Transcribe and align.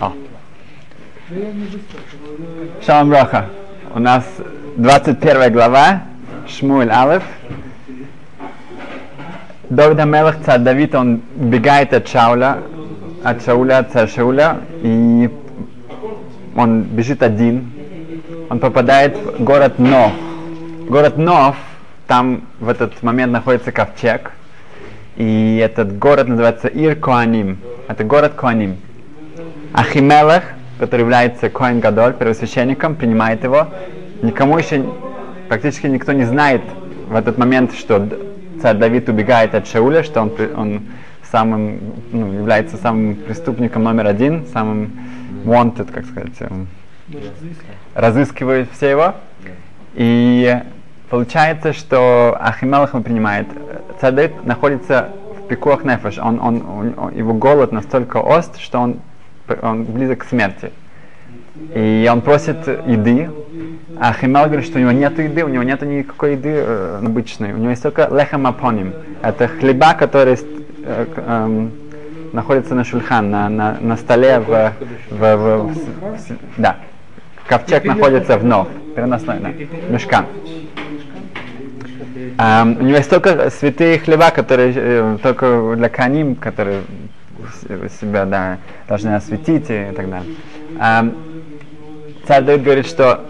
О. 0.00 0.12
Шалом 2.84 3.10
Броха. 3.10 3.46
У 3.94 3.98
нас 3.98 4.24
21 4.76 5.52
глава, 5.52 6.02
Шмуэль 6.48 6.90
Алеф. 6.90 7.22
Давид 9.68 10.00
Амелах, 10.00 10.36
царь 10.44 10.60
Давид, 10.60 10.94
он 10.94 11.20
бегает 11.36 11.92
от 11.92 12.08
Шауля, 12.08 12.58
от 13.22 13.44
Шауля, 13.44 13.78
от 13.78 13.92
царя 13.92 14.08
Шауля, 14.08 14.60
и 14.82 15.30
он 16.56 16.82
бежит 16.82 17.22
один. 17.22 17.70
Он 18.48 18.58
попадает 18.58 19.16
в 19.16 19.44
город 19.44 19.78
Нов. 19.78 20.12
Город 20.88 21.18
Нов, 21.18 21.56
там 22.06 22.42
в 22.58 22.68
этот 22.68 23.02
момент 23.02 23.32
находится 23.32 23.70
ковчег. 23.70 24.32
И 25.16 25.60
этот 25.62 25.98
город 25.98 26.26
называется 26.26 26.68
Ир 26.68 26.96
Коаним. 26.96 27.58
Это 27.86 28.02
город 28.02 28.32
Коаним. 28.34 28.78
Ахимелах, 29.72 30.44
который 30.78 31.02
является 31.02 31.48
Коэн 31.48 31.80
Гадоль, 31.80 32.14
первосвященником, 32.14 32.94
принимает 32.94 33.44
его. 33.44 33.68
Никому 34.22 34.58
еще, 34.58 34.84
практически 35.48 35.86
никто 35.86 36.12
не 36.12 36.24
знает 36.24 36.62
в 37.08 37.14
этот 37.14 37.38
момент, 37.38 37.74
что 37.74 38.08
царь 38.60 38.76
Давид 38.76 39.08
убегает 39.08 39.54
от 39.54 39.66
Шауля, 39.66 40.02
что 40.02 40.22
он, 40.22 40.32
он 40.56 40.82
самым, 41.30 41.80
ну, 42.12 42.32
является 42.32 42.76
самым 42.76 43.14
преступником 43.14 43.84
номер 43.84 44.06
один, 44.06 44.46
самым 44.52 44.92
wanted, 45.44 45.90
как 45.92 46.04
сказать, 46.04 46.32
разыскивают 47.94 48.70
все 48.72 48.90
его. 48.90 49.14
И 49.94 50.60
получается, 51.08 51.72
что 51.72 52.36
Ахимелах 52.40 52.94
он 52.94 53.02
принимает. 53.02 53.48
Царь 54.00 54.12
Давид 54.12 54.44
находится 54.44 55.10
в 55.38 55.48
пикуах 55.48 55.84
нефеш. 55.84 56.18
Он, 56.18 56.40
он, 56.40 56.94
он, 56.96 57.14
его 57.14 57.34
голод 57.34 57.72
настолько 57.72 58.18
ост, 58.18 58.58
что 58.60 58.78
он, 58.78 59.00
он 59.62 59.84
близок 59.84 60.20
к 60.20 60.24
смерти. 60.24 60.72
И 61.74 62.08
он 62.10 62.20
просит 62.22 62.66
еды, 62.66 63.30
а 63.98 64.12
Химел 64.12 64.46
говорит, 64.46 64.64
что 64.64 64.78
у 64.78 64.80
него 64.80 64.92
нет 64.92 65.18
еды, 65.18 65.44
у 65.44 65.48
него 65.48 65.62
нет 65.62 65.82
никакой 65.82 66.32
еды 66.32 66.52
э, 66.54 67.00
обычной. 67.04 67.52
У 67.52 67.58
него 67.58 67.70
есть 67.70 67.82
только 67.82 68.08
лехам 68.10 68.46
апоним. 68.46 68.94
Это 69.22 69.48
хлеба, 69.48 69.94
который 69.94 70.34
э, 70.34 71.06
э, 71.16 71.68
находится 72.32 72.74
на 72.74 72.84
шульхан, 72.84 73.30
на, 73.30 73.48
на, 73.48 73.76
на 73.80 73.96
столе 73.96 74.40
в, 74.40 74.72
в, 75.10 75.36
в, 75.36 75.36
в, 75.36 75.74
в 75.74 76.36
да. 76.56 76.76
Ковчег 77.46 77.84
находится 77.84 78.38
в 78.38 78.44
нов, 78.44 78.68
переносной, 78.94 79.40
да, 79.40 79.50
мешкан. 79.88 80.26
Um, 82.38 82.78
у 82.80 82.84
него 82.84 82.96
есть 82.96 83.10
только 83.10 83.50
святые 83.50 83.98
хлеба, 83.98 84.30
которые 84.30 84.72
э, 84.74 85.18
только 85.22 85.74
для 85.76 85.88
каним, 85.88 86.36
которые 86.36 86.82
себя 88.00 88.24
да, 88.24 88.58
должны 88.88 89.14
осветить 89.14 89.66
и 89.68 89.92
так 89.94 90.08
далее. 90.08 90.34
Um, 90.78 91.14
царь 92.26 92.44
Давид 92.44 92.62
говорит, 92.62 92.86
что 92.86 93.26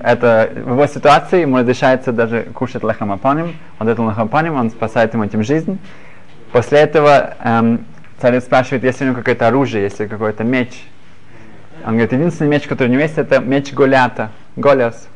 это 0.00 0.50
в 0.54 0.72
его 0.72 0.86
ситуации 0.86 1.40
ему 1.40 1.58
разрешается 1.58 2.12
даже 2.12 2.44
кушать 2.54 2.82
лахамапаним. 2.82 3.56
Он 3.78 3.86
дает 3.86 3.98
лахамапаним, 3.98 4.54
он 4.54 4.70
спасает 4.70 5.14
ему 5.14 5.24
этим 5.24 5.42
жизнь. 5.42 5.78
После 6.52 6.78
этого 6.78 7.34
эм, 7.42 7.84
царь 8.20 8.40
спрашивает, 8.40 8.84
есть 8.84 9.00
ли 9.00 9.06
у 9.06 9.10
него 9.10 9.18
какое-то 9.18 9.48
оружие, 9.48 9.84
есть 9.84 10.00
ли 10.00 10.06
какой-то 10.06 10.44
меч. 10.44 10.84
Он 11.84 11.92
говорит, 11.92 12.12
единственный 12.12 12.48
меч, 12.48 12.66
который 12.66 12.88
у 12.88 12.90
него 12.92 13.02
есть, 13.02 13.18
это 13.18 13.40
меч 13.40 13.72
Голята, 13.72 14.30
Голиас. 14.56 15.08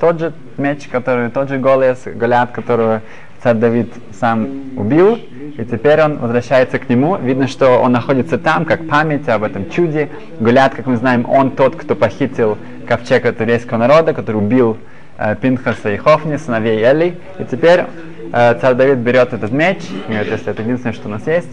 Тот 0.00 0.18
же 0.18 0.32
меч, 0.56 0.88
который, 0.88 1.30
тот 1.30 1.48
же 1.48 1.58
Голиас, 1.58 2.02
Голиат, 2.04 2.50
которого 2.50 3.02
царь 3.42 3.56
Давид 3.56 3.92
сам 4.18 4.78
убил, 4.78 5.18
и 5.56 5.64
теперь 5.64 6.00
он 6.02 6.18
возвращается 6.18 6.78
к 6.78 6.88
нему. 6.88 7.16
Видно, 7.16 7.48
что 7.48 7.78
он 7.78 7.92
находится 7.92 8.38
там, 8.38 8.64
как 8.64 8.88
память 8.88 9.28
об 9.28 9.42
этом 9.42 9.70
чуде. 9.70 10.08
Гулят, 10.38 10.74
как 10.74 10.86
мы 10.86 10.96
знаем, 10.96 11.28
он 11.28 11.50
тот, 11.52 11.76
кто 11.76 11.94
похитил 11.94 12.58
ковчег 12.86 13.26
от 13.26 13.38
народа, 13.70 14.12
который 14.12 14.36
убил 14.36 14.76
э, 15.18 15.36
Пинхаса 15.40 15.92
и 15.92 15.96
Хофни, 15.96 16.36
сыновей 16.36 16.82
Эли. 16.82 17.18
И 17.38 17.44
теперь 17.44 17.84
э, 18.32 18.58
царь 18.60 18.74
Давид 18.74 18.98
берет 18.98 19.32
этот 19.32 19.52
меч, 19.52 19.78
говорит, 20.08 20.32
если 20.32 20.50
это 20.50 20.62
единственное, 20.62 20.94
что 20.94 21.08
у 21.08 21.10
нас 21.10 21.26
есть, 21.26 21.50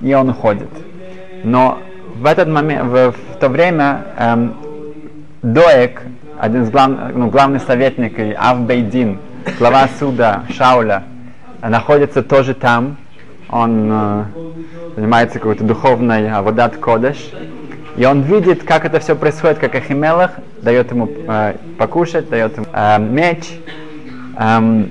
и 0.00 0.14
он 0.14 0.30
уходит. 0.30 0.70
Но 1.44 1.78
в 2.16 2.26
этот 2.26 2.48
момент, 2.48 2.84
в, 2.90 3.12
в 3.12 3.38
то 3.40 3.48
время 3.48 4.04
эм, 4.18 4.54
Доек, 5.42 6.02
один 6.38 6.64
из 6.64 6.70
глав, 6.70 6.90
ну, 7.14 7.28
главных 7.30 7.62
советников, 7.62 8.36
Авбейдин, 8.38 9.18
глава 9.58 9.88
суда 9.98 10.44
Шауля, 10.54 11.04
находится 11.62 12.22
тоже 12.22 12.54
там. 12.54 12.96
Он 13.50 13.88
э, 13.90 14.24
занимается 14.96 15.38
какой-то 15.38 15.64
духовной 15.64 16.30
аводат 16.30 16.76
кодеш. 16.76 17.30
И 17.96 18.04
он 18.04 18.22
видит, 18.22 18.62
как 18.62 18.84
это 18.84 19.00
все 19.00 19.16
происходит, 19.16 19.58
как 19.58 19.74
Ахимелах 19.74 20.32
дает 20.62 20.90
ему 20.92 21.08
э, 21.08 21.56
покушать, 21.76 22.28
дает 22.28 22.56
ему 22.56 22.66
э, 22.72 22.98
меч. 23.00 23.50
Эм, 24.38 24.90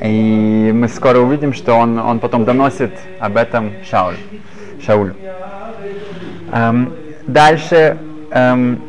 и 0.00 0.70
мы 0.72 0.86
скоро 0.88 1.18
увидим, 1.18 1.52
что 1.52 1.74
он, 1.74 1.98
он 1.98 2.20
потом 2.20 2.44
доносит 2.44 2.92
об 3.18 3.36
этом 3.36 3.72
Шауль, 3.90 4.16
Шаулю. 4.86 5.16
Эм, 6.52 6.92
дальше 7.26 7.98
эм, 8.30 8.80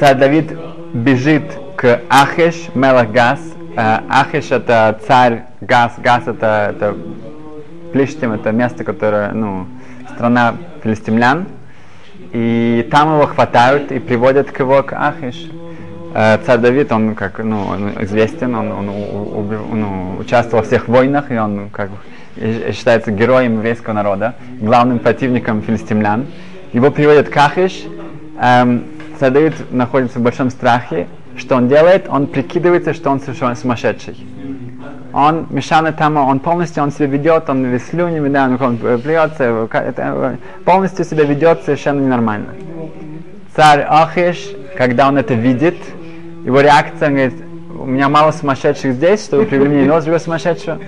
царь 0.00 0.16
Давид 0.16 0.52
бежит 0.92 1.44
к 1.76 2.00
Ахеш 2.08 2.74
Мелах 2.74 3.12
Э, 3.78 4.00
Ахеш 4.08 4.50
это 4.50 4.98
царь 5.06 5.44
Гас. 5.60 5.92
Гас 5.98 6.26
это, 6.26 6.74
это 6.74 6.96
Плештим, 7.92 8.32
это 8.32 8.50
место, 8.50 8.82
которое, 8.82 9.30
ну, 9.30 9.68
страна 10.14 10.56
филистимлян. 10.82 11.46
И 12.32 12.88
там 12.90 13.14
его 13.14 13.26
хватают 13.26 13.92
и 13.92 14.00
приводят 14.00 14.50
к 14.50 14.58
его 14.58 14.82
к 14.82 14.92
Ахиш. 14.94 15.48
Э, 16.12 16.38
царь 16.44 16.58
Давид, 16.58 16.90
он 16.90 17.14
как 17.14 17.38
ну, 17.38 17.66
он 17.66 18.02
известен, 18.02 18.56
он, 18.56 18.72
он 18.72 18.88
у, 18.88 19.42
ну, 19.72 20.16
участвовал 20.18 20.64
во 20.64 20.66
всех 20.66 20.88
войнах, 20.88 21.30
и 21.30 21.38
он 21.38 21.70
как 21.70 21.90
считается 22.72 23.12
героем 23.12 23.58
еврейского 23.58 23.94
народа, 23.94 24.34
главным 24.60 24.98
противником 24.98 25.62
филистимлян. 25.62 26.26
Его 26.72 26.90
приводят 26.90 27.28
к 27.28 27.36
Ахиш. 27.36 27.84
Эм, 28.40 28.86
царь 29.20 29.30
Давид 29.30 29.54
находится 29.70 30.18
в 30.18 30.22
большом 30.22 30.50
страхе. 30.50 31.06
Что 31.38 31.56
он 31.56 31.68
делает? 31.68 32.06
Он 32.08 32.26
прикидывается, 32.26 32.92
что 32.92 33.10
он 33.10 33.20
совершенно 33.20 33.54
сумасшедший. 33.54 34.16
Он, 35.12 35.46
Мишана 35.50 35.92
Тама, 35.92 36.20
он 36.20 36.40
полностью 36.40 36.82
он 36.82 36.92
себя 36.92 37.06
ведет, 37.06 37.48
он 37.48 37.64
весь 37.64 37.86
слюнями, 37.86 38.28
да, 38.28 38.50
он 38.60 38.76
плюется, 38.76 39.68
полностью 40.64 41.04
себя 41.04 41.24
ведет 41.24 41.62
совершенно 41.64 42.00
ненормально. 42.00 42.48
Царь 43.56 43.86
Ахиш, 43.88 44.50
когда 44.76 45.08
он 45.08 45.16
это 45.16 45.34
видит, 45.34 45.76
его 46.44 46.60
реакция, 46.60 47.08
он 47.08 47.14
говорит, 47.14 47.34
у 47.80 47.86
меня 47.86 48.08
мало 48.08 48.32
сумасшедших 48.32 48.92
здесь, 48.94 49.24
чтобы 49.24 49.44
привели 49.44 49.68
мне 49.68 49.84
другого 49.84 50.18
сумасшедшего. 50.18 50.78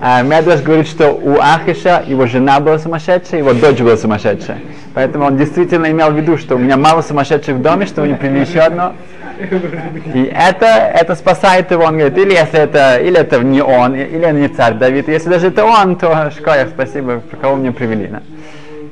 А 0.00 0.22
Медваш 0.22 0.60
говорит, 0.62 0.88
что 0.88 1.12
у 1.12 1.38
Ахиша 1.40 2.04
его 2.06 2.26
жена 2.26 2.60
была 2.60 2.78
сумасшедшая, 2.78 3.40
его 3.40 3.54
дочь 3.54 3.78
была 3.78 3.96
сумасшедшая. 3.96 4.58
Поэтому 4.92 5.24
он 5.26 5.36
действительно 5.36 5.90
имел 5.90 6.10
в 6.10 6.16
виду, 6.16 6.36
что 6.36 6.56
у 6.56 6.58
меня 6.58 6.76
мало 6.76 7.02
сумасшедших 7.02 7.56
в 7.56 7.62
доме, 7.62 7.86
что 7.86 8.02
вы 8.02 8.08
не 8.08 8.14
привели 8.14 8.40
еще 8.40 8.60
одно. 8.60 8.94
И 10.14 10.24
это, 10.24 10.66
это 10.66 11.14
спасает 11.14 11.70
его, 11.70 11.84
он 11.84 11.98
говорит, 11.98 12.18
или 12.18 12.32
если 12.32 12.60
это, 12.60 12.98
или 12.98 13.18
это 13.18 13.38
не 13.42 13.62
он, 13.62 13.94
или 13.94 14.24
он 14.24 14.40
не 14.40 14.48
царь 14.48 14.74
Давид, 14.74 15.08
если 15.08 15.30
даже 15.30 15.48
это 15.48 15.64
он, 15.64 15.96
то 15.96 16.30
шкоя, 16.30 16.66
спасибо, 16.66 17.22
кого 17.40 17.56
мне 17.56 17.72
привели. 17.72 18.08
Да? 18.08 18.22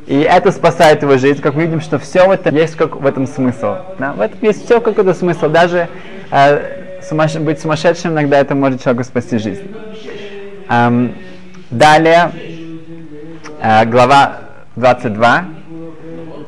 И 0.06 0.20
это 0.20 0.52
спасает 0.52 1.02
его 1.02 1.18
жизнь, 1.18 1.42
как 1.42 1.54
мы 1.54 1.66
видим, 1.66 1.82
что 1.82 1.98
все 1.98 2.26
в 2.26 2.30
этом 2.30 2.54
есть 2.56 2.76
как 2.76 2.96
в 2.96 3.04
этом 3.04 3.26
смысл. 3.26 3.76
Да? 3.98 4.14
В 4.14 4.20
этом 4.22 4.38
есть 4.40 4.64
все 4.64 4.80
какой-то 4.80 5.12
смысл. 5.12 5.50
Даже 5.50 5.88
э, 6.30 7.02
сумасш... 7.02 7.34
быть 7.36 7.60
сумасшедшим 7.60 8.12
иногда 8.12 8.38
это 8.38 8.54
может 8.54 8.82
человеку 8.82 9.04
спасти 9.04 9.36
жизнь. 9.36 9.70
Эм, 10.70 11.14
далее, 11.70 12.30
э, 13.60 13.84
глава 13.84 14.38
22. 14.76 15.57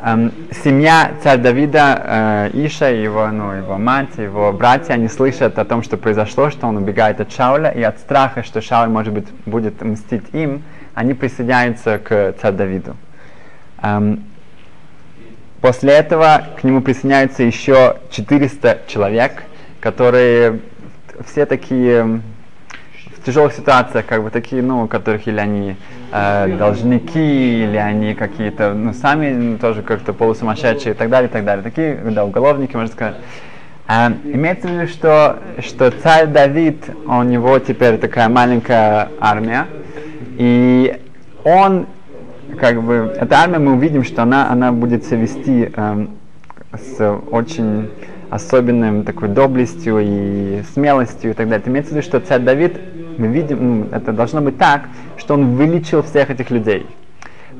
Эм, 0.02 0.32
семья 0.64 1.12
царя 1.22 1.36
Давида, 1.36 2.02
э, 2.04 2.50
Иша, 2.54 2.88
его, 2.88 3.26
ну, 3.28 3.52
его 3.52 3.76
мать, 3.76 4.16
его 4.16 4.50
братья, 4.50 4.94
они 4.94 5.08
слышат 5.08 5.58
о 5.58 5.64
том, 5.66 5.82
что 5.82 5.98
произошло, 5.98 6.48
что 6.48 6.66
он 6.66 6.78
убегает 6.78 7.20
от 7.20 7.30
Шауля, 7.30 7.68
и 7.68 7.82
от 7.82 7.98
страха, 7.98 8.42
что 8.42 8.62
Шауль, 8.62 8.88
может 8.88 9.12
быть, 9.12 9.26
будет 9.44 9.82
мстить 9.82 10.24
им, 10.32 10.62
они 10.94 11.12
присоединяются 11.12 11.98
к 11.98 12.34
царю 12.40 12.56
Давиду. 12.56 12.96
Эм, 13.82 14.24
после 15.60 15.92
этого 15.92 16.44
к 16.58 16.64
нему 16.64 16.80
присоединяются 16.80 17.42
еще 17.42 17.98
400 18.10 18.82
человек, 18.86 19.42
которые 19.80 20.60
все 21.26 21.44
такие 21.44 22.22
тяжелых 23.24 23.52
ситуациях, 23.52 24.06
как 24.06 24.22
бы 24.22 24.30
такие, 24.30 24.62
ну, 24.62 24.86
которых 24.88 25.26
или 25.26 25.38
они 25.38 25.76
э, 26.12 26.56
должники, 26.56 27.64
или 27.64 27.76
они 27.76 28.14
какие-то, 28.14 28.74
ну, 28.74 28.92
сами 28.92 29.32
ну, 29.32 29.58
тоже 29.58 29.82
как-то 29.82 30.12
полусумасшедшие 30.12 30.94
и 30.94 30.96
так 30.96 31.10
далее, 31.10 31.28
и 31.28 31.32
так 31.32 31.44
далее. 31.44 31.62
Такие, 31.62 31.96
да, 31.96 32.24
уголовники, 32.24 32.76
можно 32.76 32.92
сказать. 32.92 33.16
Э, 33.88 34.08
имеется 34.24 34.68
в 34.68 34.70
виду, 34.72 34.86
что, 34.88 35.38
что 35.60 35.90
царь 35.90 36.26
Давид, 36.26 36.84
у 37.06 37.22
него 37.22 37.58
теперь 37.58 37.98
такая 37.98 38.28
маленькая 38.28 39.08
армия, 39.20 39.66
и 40.36 41.00
он 41.44 41.86
как 42.58 42.82
бы, 42.82 43.14
эта 43.18 43.36
армия, 43.38 43.58
мы 43.58 43.74
увидим, 43.74 44.04
что 44.04 44.22
она, 44.22 44.50
она 44.50 44.72
будет 44.72 45.04
себя 45.04 45.18
вести 45.18 45.70
эм, 45.74 46.10
с 46.72 47.00
очень 47.30 47.90
особенным 48.30 49.04
такой 49.04 49.28
доблестью 49.28 49.98
и 50.00 50.62
смелостью 50.72 51.32
и 51.32 51.34
так 51.34 51.48
далее. 51.48 51.60
Это 51.60 51.70
имеется 51.70 51.92
в 51.92 51.96
виду, 51.96 52.06
что 52.06 52.20
царь 52.20 52.40
Давид, 52.40 52.78
мы 53.20 53.28
видим, 53.28 53.58
ну, 53.60 53.86
это 53.92 54.12
должно 54.12 54.40
быть 54.40 54.58
так, 54.58 54.88
что 55.16 55.34
он 55.34 55.56
вылечил 55.56 56.02
всех 56.02 56.30
этих 56.30 56.50
людей. 56.50 56.86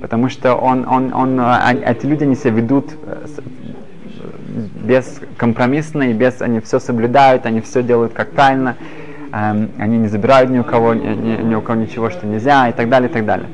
Потому 0.01 0.29
что 0.29 0.55
он, 0.55 0.87
он, 0.89 1.13
он, 1.13 1.39
он, 1.39 1.83
эти 1.85 2.07
люди, 2.07 2.25
они 2.25 2.35
себя 2.35 2.53
ведут 2.53 2.91
э, 3.05 3.27
бескомпромиссно, 4.83 6.11
и 6.11 6.13
без, 6.13 6.41
они 6.41 6.61
все 6.61 6.81
соблюдают, 6.81 7.47
они 7.47 7.61
все 7.61 7.83
делают 7.83 8.13
как 8.13 8.31
правильно, 8.31 8.77
эм, 9.33 9.71
они 9.79 9.99
не 9.99 10.09
забирают 10.09 10.51
ни 10.51 10.59
у 10.59 10.65
кого, 10.65 10.95
ни, 10.95 11.43
ни 11.43 11.55
у 11.55 11.61
кого 11.61 11.81
ничего, 11.81 12.11
что 12.11 12.27
нельзя, 12.27 12.69
и 12.69 12.73
так 12.73 12.89
далее, 12.89 13.11
и 13.11 13.13
так 13.13 13.27
далее. 13.27 13.49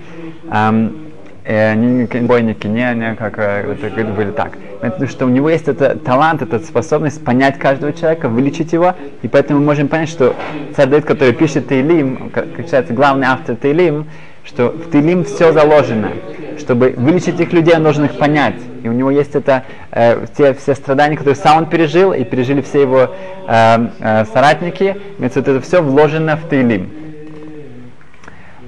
Эм, 0.50 1.05
они 1.52 2.04
бойники, 2.22 2.66
не, 2.66 2.92
не 2.94 3.14
как 3.14 3.38
э, 3.38 3.76
это 3.80 4.04
были 4.04 4.30
так. 4.30 4.52
Потому 4.80 5.08
что 5.08 5.26
у 5.26 5.28
него 5.28 5.48
есть 5.48 5.68
этот 5.68 6.02
талант, 6.02 6.42
эта 6.42 6.58
способность 6.58 7.24
понять 7.24 7.58
каждого 7.58 7.92
человека, 7.92 8.28
вылечить 8.28 8.72
его, 8.72 8.94
и 9.22 9.28
поэтому 9.28 9.60
мы 9.60 9.66
можем 9.66 9.88
понять, 9.88 10.08
что 10.08 10.34
царь 10.74 10.88
Давид, 10.88 11.04
который 11.04 11.32
пишет 11.32 11.68
Тейлим, 11.68 12.30
как 12.30 12.46
считается 12.58 12.92
главный 12.92 13.28
автор 13.28 13.54
Тейлим, 13.56 14.06
что 14.44 14.68
в 14.68 14.90
Тейлим 14.90 15.24
все 15.24 15.52
заложено. 15.52 16.10
Чтобы 16.58 16.94
вылечить 16.96 17.40
этих 17.40 17.52
людей, 17.52 17.76
должен 17.76 18.06
их 18.06 18.18
понять. 18.18 18.56
И 18.82 18.88
у 18.88 18.92
него 18.92 19.10
есть 19.10 19.34
это, 19.34 19.64
э, 19.90 20.26
те 20.36 20.54
все 20.54 20.74
страдания, 20.74 21.16
которые 21.16 21.36
сам 21.36 21.58
он 21.58 21.66
пережил, 21.66 22.12
и 22.12 22.24
пережили 22.24 22.60
все 22.60 22.82
его 22.82 23.14
э, 23.46 23.88
э, 24.00 24.24
соратники. 24.32 24.96
Имеется 25.18 25.40
это 25.40 25.60
все 25.60 25.82
вложено 25.82 26.36
в 26.36 26.48
Тейлим. 26.48 27.05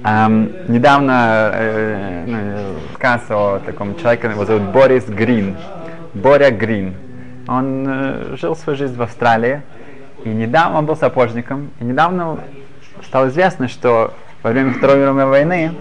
Эм, 0.01 0.53
недавно 0.69 1.51
э, 1.53 2.23
ну, 2.25 2.79
сказ 2.95 3.21
о 3.29 3.59
таком 3.59 3.97
человеке, 3.97 4.27
его 4.27 4.45
зовут 4.45 4.71
Борис 4.71 5.05
Грин. 5.05 5.57
Боря 6.13 6.51
Грин. 6.51 6.95
Он 7.47 7.85
э, 7.85 8.35
жил 8.39 8.55
свою 8.55 8.77
жизнь 8.77 8.95
в 8.95 9.01
Австралии, 9.01 9.61
и 10.23 10.29
недавно 10.29 10.79
он 10.79 10.85
был 10.85 10.95
сапожником, 10.95 11.71
и 11.81 11.83
недавно 11.83 12.39
стало 13.03 13.27
известно, 13.27 13.67
что 13.67 14.13
во 14.41 14.51
время 14.51 14.73
Второй 14.73 14.99
мировой 14.99 15.25
войны 15.25 15.73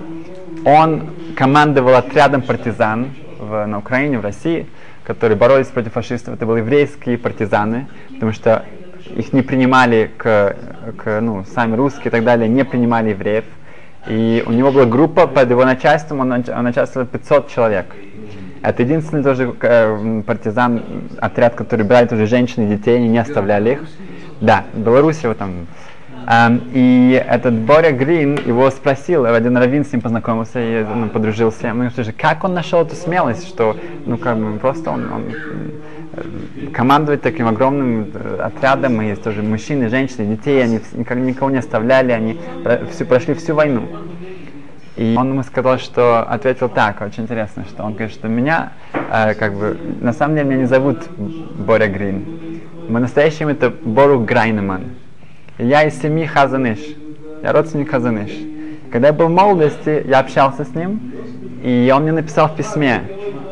он 0.65 1.11
командовал 1.37 1.95
отрядом 1.95 2.43
партизан 2.43 3.11
в, 3.39 3.67
на 3.67 3.79
Украине, 3.79 4.19
в 4.19 4.23
России, 4.23 4.67
которые 5.05 5.39
боролись 5.39 5.69
против 5.69 5.93
фашистов. 5.93 6.35
Это 6.35 6.45
были 6.45 6.59
еврейские 6.59 7.19
партизаны, 7.19 7.87
потому 8.15 8.33
что 8.33 8.65
их 9.15 9.33
не 9.33 9.43
принимали 9.43 10.11
к, 10.17 10.57
к 10.97 11.21
ну, 11.21 11.45
сами 11.45 11.77
русские 11.77 12.07
и 12.07 12.11
так 12.11 12.25
далее, 12.25 12.49
не 12.49 12.65
принимали 12.65 13.11
евреев. 13.11 13.45
И 14.09 14.43
у 14.47 14.53
него 14.53 14.73
была 14.73 14.87
группа 14.87 15.27
под 15.27 15.51
его 15.51 15.65
начальством, 15.65 16.21
он, 16.21 16.33
он 16.33 16.65
начальствовал 16.65 17.07
500 17.07 17.49
человек. 17.49 17.95
Это 18.63 18.83
единственный 18.83 19.23
тоже 19.23 19.55
э, 19.61 20.23
партизан, 20.27 20.83
отряд, 21.21 21.55
который 21.55 21.85
брали 21.85 22.07
тоже 22.07 22.27
женщин 22.27 22.65
и 22.65 22.77
детей, 22.77 22.97
они 22.97 23.09
не 23.09 23.19
оставляли 23.19 23.73
их. 23.73 23.81
Да, 24.41 24.65
в 24.73 24.79
Беларуси 24.79 25.25
его 25.25 25.35
там. 25.35 25.67
Um, 26.27 26.61
и 26.75 27.25
этот 27.27 27.55
Боря 27.55 27.91
Грин 27.91 28.39
его 28.45 28.71
спросил, 28.71 29.25
один 29.25 29.57
раввин 29.57 29.85
с 29.85 29.93
ним 29.93 30.03
познакомился 30.03 30.61
и 30.61 30.85
ну, 30.85 31.09
подружился. 31.09 31.73
Мы 31.73 31.91
слушай, 31.91 32.13
как 32.13 32.45
он 32.45 32.53
нашел 32.53 32.83
эту 32.83 32.97
смелость, 32.97 33.49
что 33.49 33.77
ну 34.05 34.19
как 34.19 34.37
бы 34.37 34.59
просто 34.59 34.91
он, 34.91 35.11
он 35.11 35.25
командовать 36.73 37.23
таким 37.23 37.49
огромным 37.49 38.11
э, 38.13 38.41
отрядом, 38.41 39.01
и 39.03 39.09
есть 39.09 39.23
тоже 39.23 39.43
мужчины, 39.43 39.89
женщины, 39.89 40.37
детей, 40.37 40.63
они 40.63 40.81
никак, 40.95 41.19
никого 41.19 41.51
не 41.51 41.59
оставляли, 41.59 42.13
они 42.13 42.41
всю, 42.91 43.05
прошли 43.05 43.35
всю 43.35 43.55
войну. 43.55 43.89
И 44.97 45.15
он 45.17 45.31
ему 45.31 45.45
сказал, 45.45 45.79
что 45.79 46.23
ответил 46.23 46.69
так, 46.69 47.01
очень 47.01 47.23
интересно, 47.23 47.65
что 47.69 47.85
он 47.85 47.93
говорит, 47.93 48.13
что 48.13 48.27
меня, 48.27 48.73
э, 48.93 49.35
как 49.35 49.55
бы, 49.55 49.79
на 50.01 50.13
самом 50.13 50.35
деле 50.35 50.49
меня 50.49 50.61
не 50.63 50.67
зовут 50.67 50.99
Боря 51.17 51.87
Грин. 51.87 52.25
Мой 52.89 53.01
настоящий 53.01 53.45
имя 53.45 53.53
это 53.53 53.71
Бору 53.71 54.19
Грайнеман. 54.19 54.97
Я 55.59 55.85
из 55.85 56.01
семьи 56.01 56.25
Хазаныш. 56.25 56.79
Я 57.43 57.53
родственник 57.53 57.91
Хазаныш. 57.91 58.31
Когда 58.91 59.09
я 59.09 59.13
был 59.13 59.27
в 59.27 59.31
молодости, 59.31 60.05
я 60.09 60.21
общался 60.21 60.65
с 60.65 60.75
ним, 60.75 61.13
и 61.63 61.93
он 61.95 62.03
мне 62.03 62.13
написал 62.13 62.49
в 62.49 62.57
письме, 62.57 63.03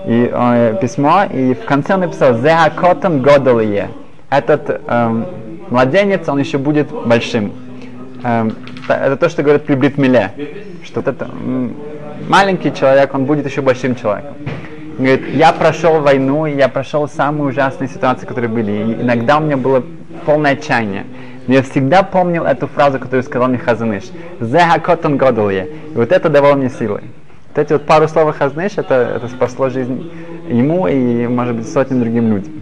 и, 0.06 0.30
э, 0.32 0.78
письмо, 0.80 1.24
и 1.24 1.54
в 1.54 1.64
конце 1.64 1.94
он 1.94 2.00
написал 2.00 2.34
«Зеха 2.38 2.70
котом 2.70 3.22
годалие». 3.22 3.90
Этот 4.30 4.82
эм, 4.86 5.26
младенец, 5.70 6.28
он 6.28 6.38
еще 6.38 6.58
будет 6.58 6.88
большим. 6.90 7.52
Эм, 8.22 8.52
это 8.88 9.16
то, 9.16 9.28
что 9.28 9.42
говорят 9.42 9.64
при 9.64 9.74
Бритмиле, 9.74 10.32
что 10.84 11.00
вот 11.00 11.08
это 11.08 11.28
маленький 12.28 12.72
человек, 12.72 13.14
он 13.14 13.24
будет 13.24 13.46
еще 13.46 13.62
большим 13.62 13.94
человеком. 13.96 14.34
Он 14.98 15.04
говорит, 15.04 15.34
я 15.34 15.52
прошел 15.52 16.00
войну, 16.00 16.46
я 16.46 16.68
прошел 16.68 17.08
самые 17.08 17.48
ужасные 17.48 17.88
ситуации, 17.88 18.26
которые 18.26 18.48
были. 18.48 18.72
И 18.72 18.82
иногда 19.02 19.38
у 19.38 19.40
меня 19.40 19.56
было 19.56 19.84
полное 20.24 20.52
отчаяние. 20.52 21.04
Но 21.46 21.54
я 21.54 21.62
всегда 21.62 22.02
помнил 22.02 22.44
эту 22.44 22.66
фразу, 22.66 22.98
которую 22.98 23.22
сказал 23.22 23.48
мне 23.48 23.58
Хазаныш. 23.58 24.04
«Зеха 24.40 24.80
котон 24.80 25.16
годалие». 25.16 25.68
И 25.92 25.96
вот 25.96 26.12
это 26.12 26.28
давало 26.28 26.54
мне 26.54 26.70
силы. 26.70 27.02
Вот 27.56 27.62
эти 27.62 27.72
вот 27.72 27.86
пару 27.86 28.06
слов 28.06 28.36
Хазнеш, 28.36 28.72
это, 28.76 29.14
это 29.16 29.28
спасло 29.28 29.70
жизнь 29.70 30.12
ему 30.46 30.86
и, 30.88 31.26
может 31.26 31.56
быть, 31.56 31.66
сотням 31.66 32.00
другим 32.00 32.28
людям. 32.28 32.52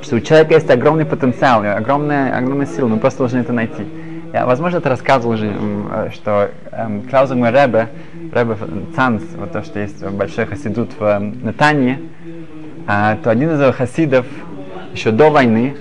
Что 0.00 0.14
у 0.14 0.20
человека 0.20 0.54
есть 0.54 0.70
огромный 0.70 1.04
потенциал, 1.04 1.64
огромная, 1.64 2.38
огромная 2.38 2.66
сила, 2.66 2.86
мы 2.86 2.98
просто 2.98 3.18
должны 3.18 3.38
это 3.38 3.52
найти. 3.52 3.84
Я, 4.32 4.46
возможно, 4.46 4.76
это 4.76 4.90
рассказывал 4.90 5.34
уже, 5.34 5.52
э, 5.52 6.10
что 6.12 6.50
эм, 6.70 7.02
Клаузенмер 7.02 7.52
Ребе, 7.52 7.88
Ребе 8.32 8.56
Цанс, 8.94 9.24
вот 9.36 9.50
то, 9.50 9.64
что 9.64 9.80
есть 9.80 10.00
большой 10.04 10.46
хасидут 10.46 10.90
в 11.00 11.02
э, 11.02 11.18
Натании, 11.18 11.98
э, 12.86 13.16
то 13.24 13.30
один 13.32 13.54
из 13.54 13.60
его 13.60 13.72
хасидов 13.72 14.24
еще 14.92 15.10
до 15.10 15.30
войны, 15.30 15.74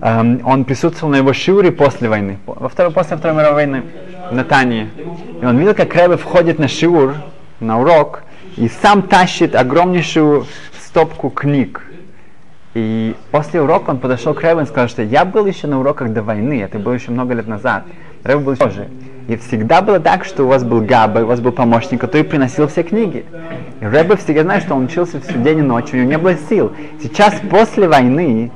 эм, 0.00 0.40
он 0.44 0.64
присутствовал 0.64 1.12
на 1.12 1.16
его 1.18 1.32
шиуре 1.32 1.70
после 1.70 2.08
войны, 2.08 2.38
во 2.44 2.68
второй, 2.68 2.92
после 2.92 3.16
Второй 3.16 3.36
мировой 3.36 3.54
войны 3.54 3.82
в 4.32 4.34
Натании. 4.34 4.88
И 5.44 5.46
он 5.46 5.58
видел, 5.58 5.74
как 5.74 5.94
Рэбе 5.94 6.16
входит 6.16 6.58
на 6.58 6.68
шиур, 6.68 7.16
на 7.60 7.78
урок, 7.78 8.22
и 8.56 8.66
сам 8.80 9.02
тащит 9.02 9.54
огромнейшую 9.54 10.46
стопку 10.86 11.28
книг. 11.28 11.82
И 12.72 13.14
после 13.30 13.60
урока 13.60 13.90
он 13.90 13.98
подошел 13.98 14.32
к 14.32 14.40
Рэбе 14.40 14.62
и 14.62 14.64
сказал, 14.64 14.88
что 14.88 15.02
я 15.02 15.26
был 15.26 15.44
еще 15.44 15.66
на 15.66 15.80
уроках 15.80 16.14
до 16.14 16.22
войны, 16.22 16.62
это 16.62 16.78
было 16.78 16.94
еще 16.94 17.10
много 17.10 17.34
лет 17.34 17.46
назад. 17.46 17.84
Рэбе 18.22 18.40
был 18.40 18.56
тоже. 18.56 18.88
И 19.28 19.36
всегда 19.36 19.82
было 19.82 20.00
так, 20.00 20.24
что 20.24 20.44
у 20.44 20.48
вас 20.48 20.64
был 20.64 20.80
Габа, 20.80 21.18
у 21.18 21.26
вас 21.26 21.40
был 21.40 21.52
помощник, 21.52 22.00
который 22.00 22.24
приносил 22.24 22.66
все 22.66 22.82
книги. 22.82 23.26
И 23.82 23.84
Рэбе 23.84 24.16
всегда 24.16 24.44
знает, 24.44 24.62
что 24.62 24.74
он 24.74 24.86
учился 24.86 25.20
всю 25.20 25.38
день 25.40 25.58
и 25.58 25.62
ночь, 25.62 25.92
у 25.92 25.96
него 25.98 26.08
не 26.08 26.16
было 26.16 26.36
сил. 26.48 26.72
Сейчас, 27.02 27.34
после 27.50 27.86
войны, 27.86 28.50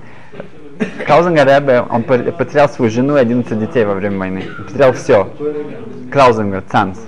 Краузенгер 1.07 1.47
Ребе, 1.47 1.81
он 1.81 2.03
потерял 2.03 2.69
свою 2.69 2.91
жену 2.91 3.17
и 3.17 3.21
11 3.21 3.59
детей 3.59 3.85
во 3.85 3.95
время 3.95 4.19
войны. 4.19 4.45
Потерял 4.67 4.93
все. 4.93 5.29
Краузенгер, 6.11 6.63
Цанс. 6.71 6.99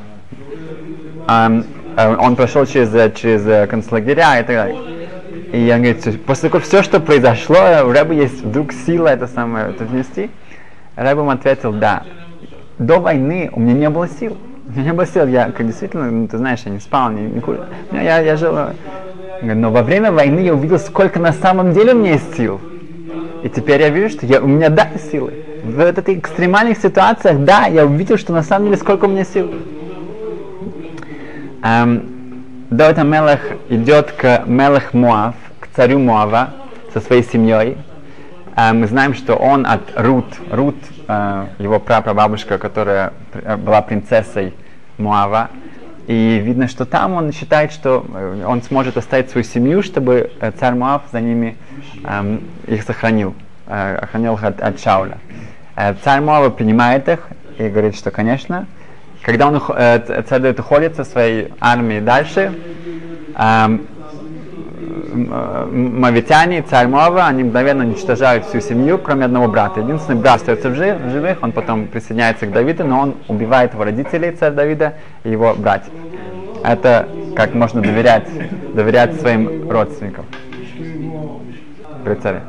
Um, 1.29 1.65
он 1.97 2.35
прошел 2.35 2.67
через, 2.67 2.91
через 3.15 3.69
концлагеря 3.69 4.41
и 4.41 4.45
так 4.45 4.57
далее. 4.57 5.09
И 5.53 5.71
он 5.73 5.83
говорит, 5.83 6.25
после 6.25 6.49
того, 6.49 6.63
все, 6.63 6.83
что 6.83 7.01
произошло, 7.01 7.57
у 7.85 7.93
Рэба 7.93 8.15
есть 8.15 8.43
вдруг 8.43 8.73
сила 8.73 9.09
это 9.09 9.27
самое 9.27 9.71
это 9.71 9.85
внести. 9.85 10.31
Рэба 10.97 11.21
ему 11.21 11.31
ответил, 11.31 11.73
да. 11.73 12.05
До 12.79 12.99
войны 12.99 13.51
у 13.53 13.61
меня 13.61 13.75
не 13.75 13.91
было 13.91 14.09
сил. 14.09 14.37
У 14.67 14.73
меня 14.73 14.85
не 14.85 14.93
было 14.93 15.07
сил. 15.07 15.27
Я, 15.27 15.51
как 15.51 15.67
действительно, 15.67 16.11
ну, 16.11 16.29
ты 16.29 16.39
знаешь, 16.39 16.61
я 16.65 16.71
не 16.71 16.79
спал, 16.79 17.11
не, 17.11 17.23
не 17.23 17.41
курил. 17.41 17.65
Я, 17.93 18.21
я 18.21 18.37
жил. 18.37 18.57
Но 19.43 19.71
во 19.71 19.83
время 19.83 20.13
войны 20.13 20.41
я 20.41 20.55
увидел, 20.55 20.79
сколько 20.79 21.19
на 21.19 21.33
самом 21.33 21.73
деле 21.73 21.95
у 21.95 21.99
меня 21.99 22.13
есть 22.13 22.37
сил. 22.37 22.61
И 23.43 23.49
теперь 23.49 23.81
я 23.81 23.89
вижу, 23.89 24.11
что 24.11 24.27
я, 24.27 24.41
у 24.41 24.47
меня 24.47 24.69
да 24.69 24.91
силы. 25.11 25.33
В 25.65 25.81
этих 25.81 26.19
экстремальных 26.19 26.79
ситуациях, 26.79 27.45
да, 27.45 27.67
я 27.67 27.87
увидел, 27.87 28.19
что 28.19 28.33
на 28.33 28.43
самом 28.43 28.67
деле 28.67 28.77
сколько 28.77 29.07
у 29.07 29.09
меня 29.09 29.25
сил. 29.25 29.51
Эм, 31.63 32.45
Давид 32.71 33.03
Мелах 33.05 33.41
идет 33.69 34.13
к 34.13 34.45
Мелах 34.47 34.93
Муав, 34.93 35.35
к 35.59 35.69
царю 35.75 35.99
Муава 35.99 36.51
со 36.93 37.01
своей 37.01 37.23
семьей. 37.23 37.79
Эм, 38.57 38.81
мы 38.81 38.87
знаем, 38.87 39.15
что 39.15 39.37
он 39.37 39.67
от 39.67 39.81
Рут, 39.97 40.27
Рут, 40.51 40.77
э, 41.09 41.47
его 41.59 41.79
прапрабабушка, 41.79 42.59
которая 42.59 43.13
была 43.59 43.81
принцессой 43.81 44.55
Муава, 44.99 45.49
и 46.07 46.41
видно, 46.43 46.69
что 46.69 46.85
там 46.87 47.13
он 47.13 47.33
считает, 47.33 47.73
что 47.73 48.05
э, 48.15 48.45
он 48.47 48.63
сможет 48.63 48.97
оставить 48.97 49.31
свою 49.31 49.45
семью, 49.45 49.83
чтобы 49.83 50.31
э, 50.41 50.53
царь 50.59 50.75
Муав 50.75 51.03
за 51.13 51.21
ними 51.21 51.57
эм, 52.05 52.43
их 52.67 52.83
сохранил, 52.83 53.35
э, 53.67 53.97
охранял 53.97 54.35
их 54.35 54.45
от, 54.45 54.61
от 54.61 54.81
Шауля. 54.81 55.19
Э, 55.77 55.95
царь 56.03 56.21
Муава 56.21 56.51
принимает 56.51 57.09
их 57.09 57.29
и 57.59 57.69
говорит, 57.69 57.97
что, 57.97 58.11
конечно, 58.11 58.67
когда 59.23 59.49
он, 59.49 59.63
э, 59.69 60.23
царь 60.29 60.41
Давид 60.41 60.61
уходит 60.61 60.97
со 60.97 61.05
своей 61.05 61.53
армией 61.61 62.01
дальше, 62.01 62.53
эм, 63.37 63.87
мавитяне, 65.13 66.63
царь 66.63 66.87
Мова, 66.87 67.27
они 67.27 67.45
мгновенно 67.45 67.85
уничтожают 67.85 68.47
всю 68.47 68.61
семью, 68.61 68.99
кроме 68.99 69.25
одного 69.25 69.49
брата. 69.49 69.81
Единственный 69.81 70.21
брат 70.21 70.37
остается 70.37 70.71
в, 70.71 70.73
в 70.73 71.11
живых, 71.11 71.39
он 71.43 71.53
потом 71.53 71.87
присоединяется 71.87 72.47
к 72.47 72.53
Давиду, 72.53 72.85
но 72.85 73.01
он 73.01 73.15
убивает 73.29 73.75
его 73.75 73.85
родителей, 73.85 74.31
царь 74.33 74.53
Давида, 74.53 74.95
и 75.25 75.31
его 75.31 75.55
братьев. 75.55 75.93
это 76.65 77.09
как 77.37 77.55
можно 77.55 77.81
доверять, 77.81 78.29
доверять 78.75 79.21
своим 79.21 79.71
родственникам 79.71 80.27
при 82.05 82.15
царе. 82.15 82.43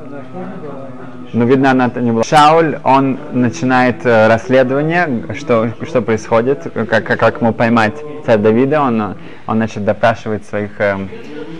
Но 1.34 1.46
видно, 1.46 1.72
она 1.72 1.89
не 1.96 2.12
была. 2.12 2.24
Шауль, 2.24 2.77
он 2.84 3.17
начинает 3.31 4.05
э, 4.05 4.27
расследование, 4.27 5.34
что, 5.38 5.70
что 5.84 6.01
происходит, 6.01 6.67
как, 6.89 7.05
как, 7.05 7.41
ему 7.41 7.53
поймать 7.53 7.93
царь 8.25 8.38
Давида. 8.38 8.81
Он, 8.81 9.01
он 9.48 9.55
значит, 9.55 9.86
допрашивает 9.86 10.46
своих 10.46 10.72
эм, 10.81 11.10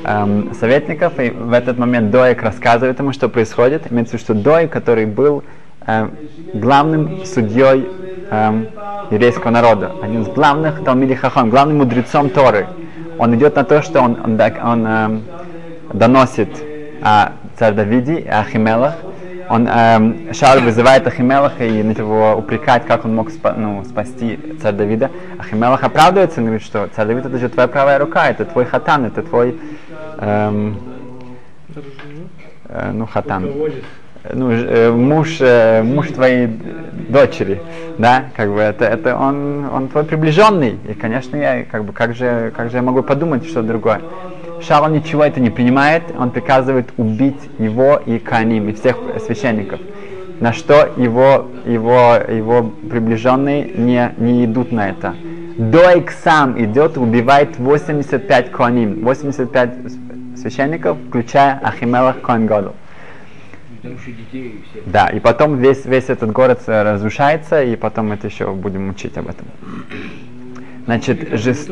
эм, 0.04 0.54
советников, 0.56 1.18
и 1.20 1.30
в 1.30 1.54
этот 1.54 1.78
момент 1.78 2.12
Доек 2.12 2.44
рассказывает 2.44 3.00
ему, 3.00 3.14
что 3.14 3.30
происходит. 3.30 3.90
Имеется 3.90 4.18
в 4.18 4.20
виду, 4.20 4.24
что 4.24 4.34
Доек, 4.34 4.72
который 4.72 5.06
был 5.06 5.42
э, 5.88 6.10
главным 6.54 7.26
судьей 7.26 7.88
э, 8.30 8.66
еврейского 9.10 9.52
народа, 9.52 9.94
один 10.04 10.24
из 10.24 10.28
главных 10.28 10.84
Талмиди 10.84 11.16
Хахон, 11.16 11.50
главным 11.50 11.78
мудрецом 11.78 12.30
Торы, 12.30 12.68
он 13.18 13.34
идет 13.36 13.56
на 13.56 13.64
то, 13.64 13.82
что 13.82 14.02
он, 14.02 14.18
он, 14.22 14.38
он, 14.42 14.52
он 14.64 14.86
э, 14.86 15.20
доносит 15.94 16.50
о 17.02 17.34
царь 17.58 17.74
Давиде, 17.74 18.26
о 18.30 18.42
Ахимелах, 18.42 18.96
он 19.50 19.68
эм, 19.68 20.34
Шауль 20.34 20.64
вызывает 20.64 21.06
Ахимелаха 21.06 21.66
и 21.66 21.84
на 21.84 21.92
его 21.92 22.36
упрекает, 22.38 22.86
как 22.86 23.04
он 23.04 23.16
мог 23.16 23.30
спа, 23.32 23.54
ну, 23.54 23.84
спасти 23.84 24.40
царь 24.62 24.74
Давида. 24.74 25.12
Ахимелах 25.40 25.84
оправдывается 25.84 26.40
и 26.40 26.44
говорит, 26.44 26.64
что 26.64 26.88
царь 26.96 27.08
Давид 27.08 27.26
это 27.26 27.38
же 27.38 27.50
твоя 27.50 27.68
правая 27.68 28.00
рука, 28.00 28.30
это 28.30 28.46
твой 28.46 28.64
хатан, 28.64 29.06
это 29.06 29.22
твой 29.24 29.60
эм, 30.20 30.80
э, 32.70 32.92
ну 32.94 33.06
хатан, 33.06 33.52
ну, 34.34 34.52
э, 34.52 34.92
муж, 34.92 35.38
э, 35.42 35.84
муж 35.84 36.08
твоей 36.10 36.48
дочери, 37.10 37.62
да, 37.98 38.26
как 38.36 38.54
бы 38.54 38.60
это, 38.60 38.86
это 38.86 39.18
он, 39.18 39.66
он 39.66 39.88
твой 39.90 40.04
приближенный, 40.04 40.78
и, 40.88 40.94
конечно, 40.94 41.36
я, 41.36 41.66
как 41.66 41.84
бы, 41.84 41.92
как 41.92 42.16
же, 42.16 42.54
как 42.56 42.70
же 42.70 42.78
я 42.78 42.84
могу 42.84 43.04
подумать 43.04 43.46
что 43.46 43.64
другое. 43.64 44.02
Шаул 44.62 44.90
ничего 44.90 45.24
это 45.24 45.40
не 45.40 45.50
принимает, 45.50 46.04
он 46.18 46.32
приказывает 46.32 46.90
убить 46.98 47.50
его 47.58 48.02
и 48.06 48.20
Каним, 48.20 48.70
и 48.70 48.74
всех 48.74 48.98
священников. 49.26 49.80
На 50.40 50.54
что 50.54 50.92
его, 50.98 51.48
его, 51.66 52.16
его 52.28 52.64
приближенные 52.90 53.72
не, 53.76 54.14
не 54.18 54.46
идут 54.46 54.72
на 54.72 54.90
это. 54.90 55.16
Доик 55.58 56.12
сам 56.12 56.62
идет 56.64 56.98
и 56.98 57.00
убивает 57.00 57.60
85 57.60 58.52
коним, 58.52 59.04
85 59.04 59.74
священников, 60.38 60.98
включая 61.08 61.60
Ахимелах 61.64 62.22
Коэн 62.22 62.48
Да, 64.86 65.10
и 65.10 65.20
потом 65.20 65.58
весь, 65.58 65.86
весь 65.86 66.10
этот 66.10 66.32
город 66.32 66.62
разрушается, 66.68 67.64
и 67.64 67.76
потом 67.76 68.12
это 68.12 68.28
еще 68.28 68.52
будем 68.52 68.90
учить 68.90 69.18
об 69.18 69.28
этом. 69.28 69.46
Значит, 70.86 71.30
жест... 71.40 71.70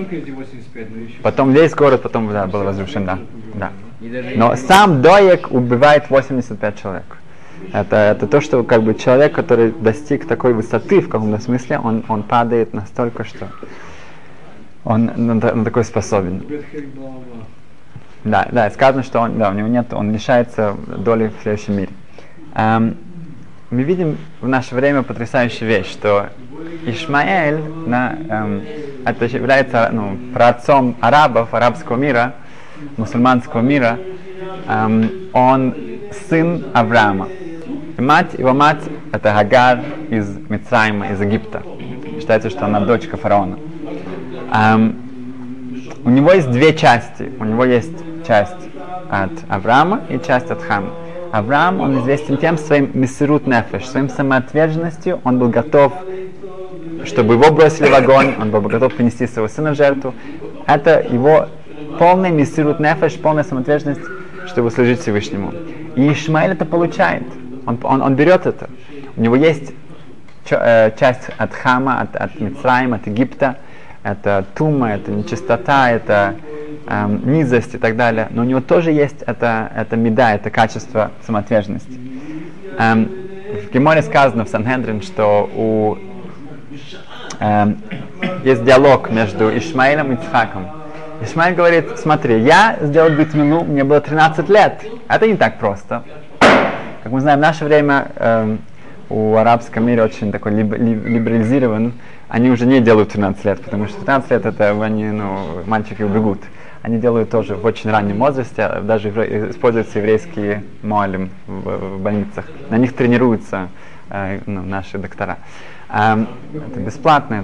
потом 1.23 1.51
весь 1.51 1.73
город 1.73 2.01
потом 2.01 2.31
да, 2.31 2.45
был 2.47 2.63
разрушен, 2.63 3.05
да. 3.05 3.19
да. 3.55 3.71
Но 4.35 4.55
сам 4.55 5.01
Доек 5.01 5.51
убивает 5.51 6.09
85 6.09 6.81
человек. 6.81 7.17
Это, 7.73 7.97
это 7.97 8.27
то, 8.27 8.39
что 8.39 8.63
как 8.63 8.83
бы 8.83 8.95
человек, 8.95 9.33
который 9.33 9.71
достиг 9.71 10.27
такой 10.27 10.53
высоты 10.53 11.01
в 11.01 11.09
каком-то 11.09 11.41
смысле, 11.41 11.79
он, 11.79 12.03
он 12.07 12.23
падает 12.23 12.73
настолько, 12.73 13.23
что 13.23 13.49
он 14.85 15.11
на, 15.15 15.33
на 15.33 15.65
такой 15.65 15.83
способен. 15.83 16.43
Да, 18.23 18.47
да, 18.51 18.69
сказано, 18.69 19.03
что 19.03 19.19
он, 19.19 19.37
да, 19.37 19.49
у 19.49 19.53
него 19.53 19.67
нет, 19.67 19.93
он 19.93 20.11
лишается 20.11 20.75
доли 20.87 21.31
в 21.39 21.41
следующем 21.41 21.77
мире. 21.77 21.89
Эм, 22.55 22.97
мы 23.71 23.83
видим 23.83 24.17
в 24.41 24.47
наше 24.47 24.73
время 24.73 25.03
потрясающую 25.03 25.67
вещь, 25.67 25.91
что 25.91 26.29
Ишмаэль, 26.85 27.61
да, 27.85 28.15
эм, 28.29 28.63
это 29.05 29.25
является 29.25 29.89
ну, 29.91 30.17
праотцом 30.33 30.95
арабов, 31.01 31.53
арабского 31.53 31.97
мира, 31.97 32.33
мусульманского 32.97 33.61
мира, 33.61 33.99
эм, 34.67 35.11
он 35.33 35.75
сын 36.29 36.65
Авраама. 36.73 37.27
И 37.97 38.01
мать, 38.01 38.33
его 38.37 38.53
мать 38.53 38.81
это 39.11 39.33
Хагар 39.33 39.81
из 40.09 40.27
Мицраима, 40.49 41.09
из 41.09 41.21
Египта. 41.21 41.61
Считается, 42.19 42.49
что 42.49 42.65
она 42.65 42.79
дочка 42.79 43.17
фараона. 43.17 43.59
Эм, 44.51 44.95
у 46.03 46.09
него 46.09 46.31
есть 46.31 46.49
две 46.49 46.73
части. 46.73 47.31
У 47.39 47.43
него 47.43 47.65
есть 47.65 48.25
часть 48.25 48.69
от 49.11 49.31
Авраама 49.47 50.01
и 50.09 50.17
часть 50.19 50.49
от 50.49 50.63
Хама. 50.63 50.89
Авраам, 51.31 51.79
он 51.81 51.99
известен 51.99 52.37
тем 52.37 52.57
своим 52.57 52.91
мессирут 52.93 53.47
нефеш, 53.47 53.87
своим 53.87 54.09
самоотверженностью, 54.09 55.19
он 55.23 55.39
был 55.39 55.49
готов 55.49 55.93
чтобы 57.05 57.35
его 57.35 57.51
бросили 57.51 57.89
в 57.89 57.95
огонь, 57.95 58.35
он 58.39 58.51
был 58.51 58.61
готов 58.61 58.93
принести 58.93 59.27
своего 59.27 59.47
сына 59.47 59.71
в 59.71 59.75
жертву. 59.75 60.13
Это 60.67 60.99
его 60.99 61.47
полный 61.97 62.29
миссирут 62.29 62.79
нефеш, 62.79 63.13
полная 63.15 63.43
самоотверженность, 63.43 64.01
чтобы 64.47 64.71
служить 64.71 65.01
Всевышнему. 65.01 65.53
И 65.95 66.11
Ишмаэль 66.11 66.51
это 66.51 66.65
получает. 66.65 67.23
Он, 67.65 67.79
он, 67.83 68.01
он 68.01 68.15
берет 68.15 68.45
это. 68.45 68.69
У 69.15 69.21
него 69.21 69.35
есть 69.35 69.73
э, 70.49 70.91
часть 70.99 71.29
от 71.37 71.53
Хама, 71.53 72.01
от, 72.01 72.15
от 72.15 72.39
Мицраима, 72.39 72.97
от 72.97 73.07
Египта. 73.07 73.57
Это 74.03 74.45
тума, 74.55 74.93
это 74.93 75.11
нечистота, 75.11 75.91
это 75.91 76.35
эм, 76.89 77.31
низость 77.31 77.75
и 77.75 77.77
так 77.77 77.95
далее. 77.95 78.27
Но 78.31 78.41
у 78.41 78.45
него 78.45 78.61
тоже 78.61 78.91
есть 78.91 79.21
это, 79.25 79.71
это 79.75 79.95
меда, 79.95 80.33
это 80.33 80.49
качество 80.49 81.11
самоотверженности. 81.25 81.99
Эм, 82.77 83.09
в 83.63 83.73
Геморе 83.73 84.01
сказано 84.01 84.45
в 84.45 84.49
Санхендрин, 84.49 85.01
что 85.01 85.49
у 85.55 85.97
э, 87.39 87.73
есть 88.43 88.63
диалог 88.63 89.09
между 89.09 89.55
Ишмаилом 89.57 90.11
и 90.11 90.15
Ицхаком. 90.15 90.67
Ишмаил 91.21 91.55
говорит, 91.55 91.97
смотри, 91.97 92.39
я 92.39 92.77
сделал 92.81 93.09
битмину, 93.09 93.63
мне 93.63 93.83
было 93.83 93.99
13 93.99 94.47
лет. 94.49 94.85
Это 95.07 95.27
не 95.27 95.35
так 95.35 95.59
просто. 95.59 96.03
Как 96.39 97.11
мы 97.11 97.19
знаем, 97.21 97.39
в 97.39 97.41
наше 97.41 97.65
время 97.65 98.07
э, 98.15 98.57
у 99.09 99.35
арабском 99.35 99.85
мире 99.85 100.03
очень 100.03 100.31
такой 100.31 100.53
либ, 100.53 100.73
либ, 100.73 101.05
либерализирован. 101.05 101.93
Они 102.29 102.49
уже 102.51 102.65
не 102.65 102.79
делают 102.79 103.09
13 103.09 103.45
лет, 103.45 103.61
потому 103.61 103.87
что 103.87 103.99
13 104.01 104.31
лет 104.31 104.45
это 104.45 104.83
они, 104.83 105.05
ну, 105.05 105.63
мальчики 105.65 106.03
убегут. 106.03 106.39
Они 106.81 106.97
делают 106.97 107.29
тоже 107.29 107.55
в 107.55 107.65
очень 107.65 107.89
раннем 107.89 108.17
возрасте, 108.19 108.79
даже 108.83 109.09
используются 109.49 109.99
еврейские 109.99 110.63
молим 110.81 111.29
в, 111.45 111.95
в 111.95 111.99
больницах. 112.01 112.45
На 112.69 112.77
них 112.77 112.95
тренируются 112.95 113.69
э, 114.09 114.39
ну, 114.45 114.61
наши 114.61 114.97
доктора. 114.97 115.39
Эм, 115.89 116.27
это 116.53 116.79
бесплатно. 116.79 117.43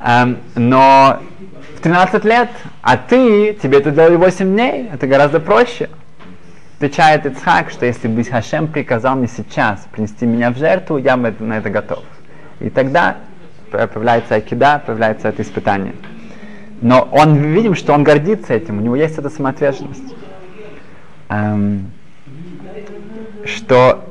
Эм, 0.00 0.38
но 0.56 1.20
в 1.76 1.80
13 1.80 2.24
лет, 2.24 2.50
а 2.82 2.98
ты, 2.98 3.54
тебе 3.54 3.78
это 3.78 3.90
делали 3.90 4.16
8 4.16 4.52
дней, 4.52 4.90
это 4.92 5.06
гораздо 5.06 5.40
проще. 5.40 5.88
Отвечает 6.76 7.26
Ицхак, 7.26 7.70
что 7.70 7.86
если 7.86 8.08
бы 8.08 8.24
Хашем 8.24 8.66
приказал 8.66 9.16
мне 9.16 9.28
сейчас 9.28 9.86
принести 9.92 10.26
меня 10.26 10.50
в 10.50 10.58
жертву, 10.58 10.98
я 10.98 11.16
бы 11.16 11.34
на 11.38 11.58
это 11.58 11.70
готов. 11.70 12.02
И 12.58 12.68
тогда 12.68 13.16
появляется 13.70 14.34
Акида, 14.34 14.82
появляется 14.84 15.28
это 15.28 15.42
испытание. 15.42 15.94
Но 16.80 17.08
он, 17.12 17.36
видим, 17.36 17.74
что 17.74 17.92
он 17.92 18.04
гордится 18.04 18.54
этим, 18.54 18.78
у 18.78 18.80
него 18.80 18.96
есть 18.96 19.18
эта 19.18 19.28
самоотверженность. 19.28 20.14
Эм, 21.28 21.90
что 23.44 24.04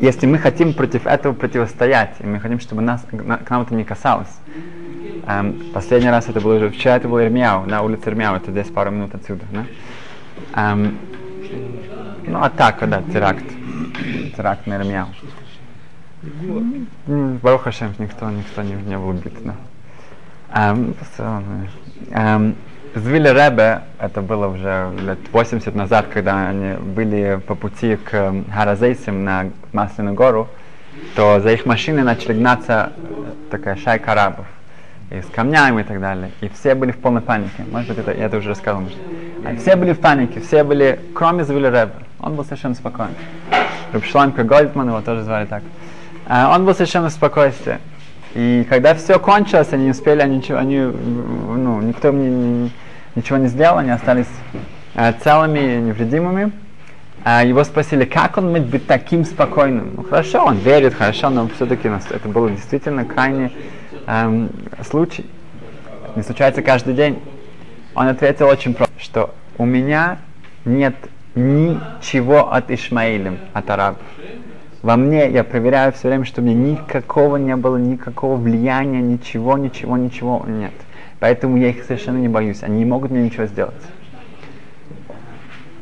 если 0.00 0.26
мы 0.26 0.38
хотим 0.38 0.74
против 0.74 1.06
этого 1.06 1.32
противостоять, 1.32 2.16
и 2.20 2.26
мы 2.26 2.40
хотим, 2.40 2.60
чтобы 2.60 2.82
нас, 2.82 3.02
к 3.10 3.50
нам 3.50 3.62
это 3.62 3.74
не 3.74 3.84
касалось. 3.84 4.34
Эм, 5.26 5.62
последний 5.72 6.10
раз 6.10 6.28
это 6.28 6.40
было 6.40 6.56
уже 6.56 6.70
вчера, 6.70 6.96
это 6.96 7.08
был 7.08 7.20
Ирмяу, 7.20 7.64
на 7.66 7.82
улице 7.82 8.08
Ирмяу, 8.08 8.36
это 8.36 8.50
здесь 8.50 8.68
пару 8.68 8.90
минут 8.90 9.14
отсюда. 9.14 9.44
Да? 9.52 10.72
Эм, 10.72 10.98
ну, 12.26 12.42
атака, 12.42 12.86
да, 12.86 13.02
теракт. 13.12 13.44
Теракт 14.36 14.66
на 14.66 14.76
Ирмяу. 14.76 15.06
Баруха 17.42 17.70
никто, 17.98 18.30
никто 18.30 18.62
не, 18.62 18.74
не 18.74 18.98
был 18.98 19.10
убит. 19.10 19.32
Да. 19.44 19.54
Звили 22.94 23.28
Ребе, 23.28 23.82
это 23.98 24.22
было 24.22 24.46
уже 24.48 24.90
лет 25.02 25.18
80 25.30 25.74
назад, 25.74 26.06
когда 26.12 26.48
они 26.48 26.76
были 26.78 27.40
по 27.46 27.54
пути 27.54 27.96
к 27.96 28.32
Харазейсим 28.50 29.22
на 29.22 29.50
Масляную 29.72 30.14
гору, 30.14 30.48
то 31.14 31.40
за 31.40 31.52
их 31.52 31.66
машиной 31.66 32.04
начали 32.04 32.32
гнаться 32.32 32.92
такая 33.50 33.76
шайка 33.76 34.12
арабов 34.12 34.46
и 35.10 35.20
с 35.20 35.26
камнями 35.26 35.82
и 35.82 35.84
так 35.84 36.00
далее. 36.00 36.30
И 36.40 36.48
все 36.48 36.74
были 36.74 36.92
в 36.92 36.96
полной 36.96 37.20
панике. 37.20 37.64
Может 37.70 37.90
быть, 37.90 37.98
это, 37.98 38.12
я 38.12 38.26
это 38.26 38.38
уже 38.38 38.48
рассказывал. 38.48 38.88
А 39.44 39.54
все 39.56 39.76
были 39.76 39.92
в 39.92 40.00
панике, 40.00 40.40
все 40.40 40.64
были, 40.64 40.98
кроме 41.14 41.44
Звили 41.44 41.66
Ребе. 41.66 41.92
Он 42.18 42.34
был 42.34 42.44
совершенно 42.44 42.74
спокоен. 42.74 43.10
Рубшланка 43.92 44.42
Гольдман, 44.42 44.88
его 44.88 45.00
тоже 45.00 45.22
звали 45.22 45.46
так. 45.46 45.62
А, 46.26 46.54
он 46.54 46.64
был 46.64 46.74
совершенно 46.74 47.08
в 47.08 47.12
спокойствии. 47.12 47.78
И 48.36 48.66
когда 48.68 48.94
все 48.94 49.18
кончилось, 49.18 49.68
они 49.72 49.84
не 49.84 49.90
успели, 49.92 50.20
они 50.20 50.36
ничего, 50.36 50.58
они, 50.58 50.78
ну, 50.78 51.80
никто 51.80 52.12
мне 52.12 52.28
не, 52.28 52.70
ничего 53.14 53.38
не 53.38 53.46
сделал, 53.46 53.78
они 53.78 53.88
остались 53.88 54.26
э, 54.94 55.14
целыми 55.24 55.58
и 55.58 55.76
невредимыми. 55.78 56.52
Э, 57.24 57.40
его 57.46 57.64
спросили, 57.64 58.04
как 58.04 58.36
он 58.36 58.50
может 58.50 58.66
быть 58.66 58.86
таким 58.86 59.24
спокойным? 59.24 59.94
Ну 59.96 60.02
хорошо, 60.02 60.44
он 60.44 60.58
верит, 60.58 60.92
хорошо, 60.92 61.30
но 61.30 61.48
все-таки 61.48 61.88
это 61.88 62.28
был 62.28 62.50
действительно 62.50 63.06
крайний 63.06 63.56
эм, 64.06 64.50
случай. 64.86 65.24
не 66.14 66.22
случается 66.22 66.60
каждый 66.60 66.92
день? 66.92 67.18
Он 67.94 68.06
ответил 68.06 68.48
очень 68.48 68.74
просто, 68.74 69.00
что 69.00 69.34
у 69.56 69.64
меня 69.64 70.18
нет 70.66 70.94
ничего 71.34 72.52
от 72.52 72.70
Ишмаилем, 72.70 73.38
от 73.54 73.70
арабов. 73.70 74.02
Во 74.86 74.94
мне 74.96 75.28
я 75.28 75.42
проверяю 75.42 75.92
все 75.92 76.06
время, 76.06 76.24
что 76.24 76.40
у 76.40 76.44
меня 76.44 76.54
никакого 76.54 77.38
не 77.38 77.56
было, 77.56 77.76
никакого 77.76 78.36
влияния, 78.36 79.00
ничего, 79.00 79.58
ничего, 79.58 79.96
ничего 79.96 80.44
нет. 80.46 80.74
Поэтому 81.18 81.56
я 81.56 81.70
их 81.70 81.82
совершенно 81.82 82.18
не 82.18 82.28
боюсь. 82.28 82.62
Они 82.62 82.78
не 82.78 82.84
могут 82.84 83.10
мне 83.10 83.24
ничего 83.24 83.46
сделать. 83.46 83.74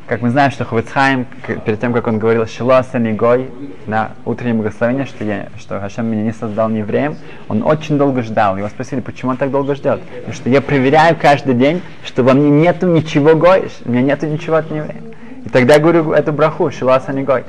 Как 0.06 0.22
мы 0.22 0.30
знаем, 0.30 0.50
что 0.50 0.64
Хавицхайм, 0.64 1.26
перед 1.66 1.78
тем, 1.82 1.92
как 1.92 2.06
он 2.06 2.18
говорил 2.18 2.46
Шилоса 2.46 2.98
Нигой, 2.98 3.50
на 3.86 4.12
утреннее 4.24 4.54
благословение, 4.54 5.04
что, 5.04 5.22
я, 5.22 5.48
что 5.58 5.78
Хашем 5.80 6.06
меня 6.06 6.22
не 6.22 6.32
создал 6.32 6.70
не 6.70 6.78
евреем, 6.78 7.18
он 7.48 7.62
очень 7.62 7.98
долго 7.98 8.22
ждал. 8.22 8.56
Его 8.56 8.68
спросили, 8.68 9.00
почему 9.00 9.32
он 9.32 9.36
так 9.36 9.50
долго 9.50 9.74
ждет? 9.74 10.00
Потому 10.00 10.32
что 10.32 10.48
я 10.48 10.62
проверяю 10.62 11.14
каждый 11.20 11.56
день, 11.56 11.82
что 12.06 12.22
во 12.22 12.32
мне 12.32 12.48
нету 12.48 12.86
ничего 12.86 13.36
гой, 13.36 13.68
у 13.84 13.90
меня 13.90 14.00
нету 14.00 14.26
ничего 14.28 14.56
от 14.56 14.70
нееврея. 14.70 15.02
И 15.44 15.50
тогда 15.50 15.78
говорю 15.78 16.12
эту 16.12 16.32
браху, 16.32 16.70
Шилоса 16.70 17.12
Нигой. 17.12 17.44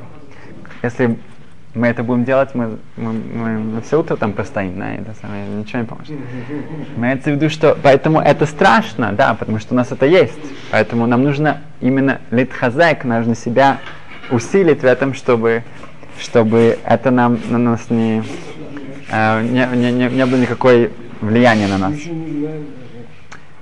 Если 0.82 1.16
мы 1.76 1.88
это 1.88 2.02
будем 2.02 2.24
делать, 2.24 2.54
мы, 2.54 2.78
мы, 2.96 3.12
мы, 3.12 3.82
все 3.82 4.00
утро 4.00 4.16
там 4.16 4.32
простоим, 4.32 4.78
да, 4.78 4.94
это 4.94 5.14
самое, 5.20 5.46
ничего 5.46 5.80
не 5.80 5.84
поможет. 5.84 6.14
Имеется 6.96 7.30
в 7.30 7.34
виду, 7.34 7.50
что 7.50 7.76
поэтому 7.80 8.18
это 8.18 8.46
страшно, 8.46 9.12
да, 9.12 9.34
потому 9.34 9.58
что 9.58 9.74
у 9.74 9.76
нас 9.76 9.92
это 9.92 10.06
есть. 10.06 10.38
Поэтому 10.70 11.06
нам 11.06 11.22
нужно 11.22 11.60
именно 11.82 12.20
литхазек, 12.30 13.04
нужно 13.04 13.34
себя 13.34 13.78
усилить 14.30 14.80
в 14.80 14.84
этом, 14.84 15.12
чтобы, 15.12 15.64
чтобы 16.18 16.78
это 16.82 17.10
нам 17.10 17.38
на 17.50 17.58
нас 17.58 17.90
не, 17.90 18.22
э, 19.10 19.42
не, 19.42 19.66
не, 19.76 19.92
не, 19.92 20.08
не 20.08 20.26
было 20.26 20.40
никакой 20.40 20.90
влияния 21.20 21.66
на 21.66 21.76
нас. 21.76 21.94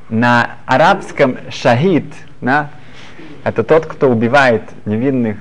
На 0.08 0.58
арабском 0.66 1.36
шахид, 1.50 2.06
да, 2.40 2.70
это 3.42 3.64
тот, 3.64 3.86
кто 3.86 4.08
убивает 4.08 4.62
невинных 4.84 5.38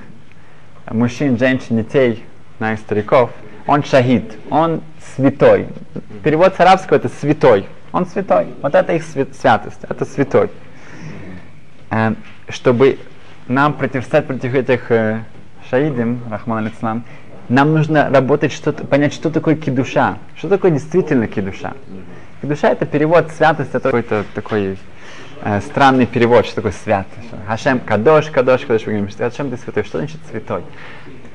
мужчин, 0.90 1.38
женщин, 1.38 1.76
детей, 1.76 2.24
на 2.58 2.76
стариков, 2.76 3.30
он 3.66 3.82
шахид, 3.82 4.36
он 4.50 4.82
святой. 5.14 5.68
Перевод 6.22 6.54
с 6.54 6.60
арабского 6.60 6.96
это 6.96 7.08
святой. 7.08 7.66
Он 7.92 8.06
святой. 8.06 8.48
Вот 8.60 8.74
это 8.74 8.92
их 8.92 9.04
святость, 9.04 9.80
это 9.88 10.04
святой. 10.04 10.50
Э, 11.90 12.14
чтобы 12.48 12.98
нам 13.46 13.74
противостоять 13.74 14.26
против 14.26 14.54
этих 14.54 14.90
э, 14.90 15.22
шаидим, 15.70 16.20
Рахман 16.30 16.66
Алислам, 16.66 17.04
нам 17.48 17.74
нужно 17.74 18.10
работать, 18.10 18.52
что 18.52 18.72
понять, 18.72 19.12
что 19.12 19.30
такое 19.30 19.54
кидуша. 19.54 20.18
Что 20.36 20.48
такое 20.48 20.70
действительно 20.70 21.26
кидуша. 21.26 21.74
Кидуша 22.40 22.68
это 22.68 22.86
перевод 22.86 23.30
святость, 23.32 23.70
это 23.74 23.80
какой-то 23.80 24.24
такой 24.34 24.78
э, 25.42 25.60
странный 25.60 26.06
перевод, 26.06 26.46
что 26.46 26.56
такое 26.56 26.72
святость. 26.72 27.28
Хашем 27.46 27.80
кадош, 27.80 28.26
кадош, 28.30 28.62
кадош, 28.62 28.86
мы 28.86 28.92
говорим, 28.94 29.08
что 29.08 29.28
Хашем 29.30 29.50
ты 29.50 29.56
святой. 29.56 29.84
Что 29.84 29.98
значит 29.98 30.20
святой? 30.30 30.62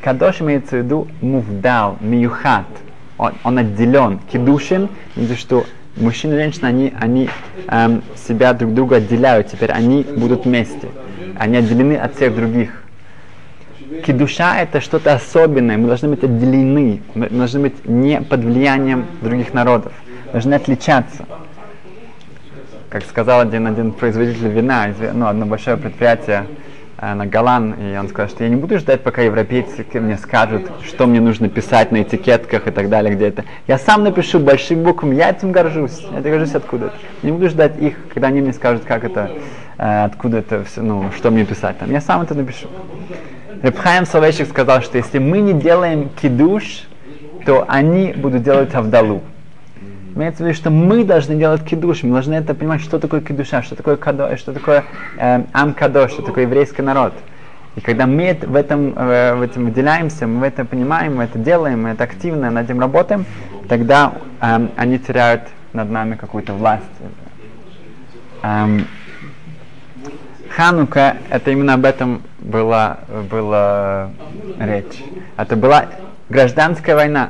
Кадош 0.02 0.42
имеется 0.42 0.78
в 0.78 0.80
виду 0.80 1.08
мувдал, 1.22 1.98
миюхат. 2.00 2.66
Он, 3.18 3.34
он 3.44 3.58
отделен. 3.58 4.20
Кедушин, 4.32 4.88
это 5.18 5.36
что 5.36 5.66
мужчина 5.98 6.36
и 6.36 6.38
женщина, 6.38 6.70
они, 6.70 6.94
они 6.98 7.30
эм, 7.68 8.02
себя 8.16 8.54
друг 8.54 8.74
друга 8.74 8.98
отделяют. 8.98 9.48
Теперь 9.48 9.72
они 9.72 10.04
будут 10.04 10.46
вместе. 10.46 10.88
Они 11.38 11.58
отделены 11.58 11.96
от 11.96 12.16
всех 12.16 12.34
других. 12.34 12.84
Кедуша 14.06 14.56
это 14.60 14.80
что-то 14.80 15.14
особенное. 15.14 15.78
Мы 15.78 15.88
должны 15.88 16.10
быть 16.10 16.24
отделены. 16.24 17.02
Мы 17.14 17.28
должны 17.30 17.60
быть 17.60 17.86
не 17.86 18.22
под 18.22 18.42
влиянием 18.46 19.06
других 19.22 19.54
народов. 19.54 19.92
Должны 20.32 20.54
отличаться. 20.54 21.26
Как 22.90 23.04
сказал 23.04 23.42
один, 23.42 23.68
один 23.68 23.92
производитель 23.92 24.48
вина, 24.48 24.88
ну, 25.14 25.28
одно 25.28 25.46
большое 25.46 25.78
предприятие, 25.78 26.46
на 27.02 27.26
Голлан, 27.26 27.74
и 27.74 27.98
он 27.98 28.10
сказал, 28.10 28.30
что 28.30 28.44
я 28.44 28.50
не 28.50 28.56
буду 28.56 28.78
ждать, 28.78 29.02
пока 29.02 29.22
европейцы 29.22 29.86
мне 29.94 30.18
скажут, 30.18 30.70
что 30.86 31.08
мне 31.08 31.22
нужно 31.22 31.48
писать 31.48 31.92
на 31.92 32.02
этикетках 32.02 32.68
и 32.68 32.72
так 32.72 32.90
далее, 32.90 33.16
где 33.16 33.28
это. 33.28 33.46
Я 33.68 33.78
сам 33.78 34.04
напишу 34.04 34.40
большими 34.40 34.84
буквами, 34.84 35.16
я 35.16 35.30
этим 35.30 35.52
горжусь, 35.52 36.06
я 36.12 36.22
горжусь 36.22 36.56
откуда-то. 36.56 36.96
Не 37.24 37.32
буду 37.32 37.50
ждать 37.50 37.80
их, 37.80 37.96
когда 38.14 38.28
они 38.28 38.42
мне 38.42 38.54
скажут, 38.54 38.84
как 38.84 39.04
это, 39.04 39.32
э, 39.78 40.04
откуда 40.04 40.40
это 40.40 40.64
все, 40.66 40.82
ну, 40.82 41.12
что 41.16 41.32
мне 41.32 41.46
писать 41.46 41.78
там. 41.80 41.90
Я 41.92 42.02
сам 42.02 42.22
это 42.22 42.36
напишу. 42.36 42.68
Репхайм 43.62 44.06
Соловейчик 44.06 44.48
сказал, 44.48 44.82
что 44.82 44.98
если 44.98 45.20
мы 45.20 45.40
не 45.40 45.54
делаем 45.54 46.10
кидуш, 46.22 46.84
то 47.46 47.66
они 47.68 48.14
будут 48.14 48.44
делать 48.44 48.74
авдалу. 48.74 49.22
Имеется 50.16 50.44
в 50.44 50.48
виду, 50.48 50.56
что 50.56 50.70
мы 50.70 51.04
должны 51.04 51.36
делать 51.36 51.64
кидуш, 51.64 52.04
мы 52.04 52.14
должны 52.14 52.34
это 52.34 52.54
понимать, 52.54 52.82
что 52.82 53.00
такое 53.00 53.22
кидуша, 53.22 53.62
что 53.62 53.76
такое 53.76 53.96
кадо, 53.96 54.36
что 54.38 54.54
такое 54.54 54.84
э, 55.18 55.44
ам 55.54 55.74
кадош, 55.74 56.12
что 56.12 56.22
такое 56.24 56.46
еврейский 56.46 56.82
народ. 56.82 57.14
И 57.76 57.82
когда 57.82 58.08
мы 58.08 58.38
в 58.42 58.56
этом, 58.56 58.94
э, 58.98 59.36
в 59.36 59.42
этом 59.42 59.66
выделяемся, 59.66 60.26
мы 60.26 60.48
это 60.48 60.66
понимаем, 60.66 61.18
мы 61.18 61.26
это 61.26 61.38
делаем, 61.38 61.84
мы 61.84 61.90
это 61.90 62.04
активно 62.04 62.50
над 62.50 62.66
этим 62.66 62.80
работаем, 62.80 63.26
тогда 63.68 64.14
э, 64.42 64.68
они 64.76 64.98
теряют 64.98 65.44
над 65.74 65.90
нами 65.92 66.16
какую-то 66.16 66.54
власть. 66.54 66.84
Эм, 68.42 68.88
Ханука, 70.50 71.18
это 71.30 71.52
именно 71.52 71.76
об 71.76 71.86
этом 71.86 72.24
была, 72.40 73.00
была 73.30 74.10
речь. 74.60 75.04
Это 75.38 75.56
была 75.56 75.86
гражданская 76.30 76.96
война 76.96 77.30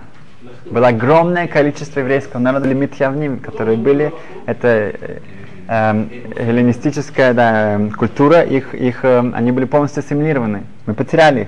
было 0.71 0.89
огромное 0.89 1.47
количество 1.47 1.99
еврейского 1.99 2.39
народа 2.39 2.67
лимитьявним, 2.67 3.39
которые 3.39 3.77
были, 3.77 4.13
это 4.45 4.67
э, 4.67 5.19
эм, 5.67 6.10
эллинистическая 6.36 7.34
да, 7.34 7.73
эм, 7.73 7.91
культура, 7.91 8.41
их, 8.41 8.73
их, 8.75 9.03
э, 9.03 9.32
они 9.34 9.51
были 9.51 9.65
полностью 9.65 10.01
ассимилированы. 10.01 10.63
Мы 10.86 10.93
потеряли 10.93 11.41
их. 11.41 11.47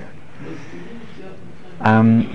Эм, 1.84 2.28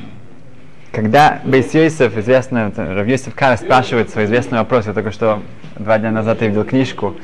когда 0.91 1.41
Бейс 1.43 1.73
Йосеф, 1.73 2.17
известно, 2.17 2.71
Равьосиф 2.75 3.35
Кара 3.35 3.57
спрашивает 3.57 4.09
свой 4.09 4.25
известный 4.25 4.59
вопрос, 4.59 4.87
я 4.87 4.93
только 4.93 5.11
что 5.11 5.41
два 5.75 5.99
дня 5.99 6.11
назад 6.11 6.41
я 6.41 6.47
видел 6.47 6.63
книжку, 6.63 7.15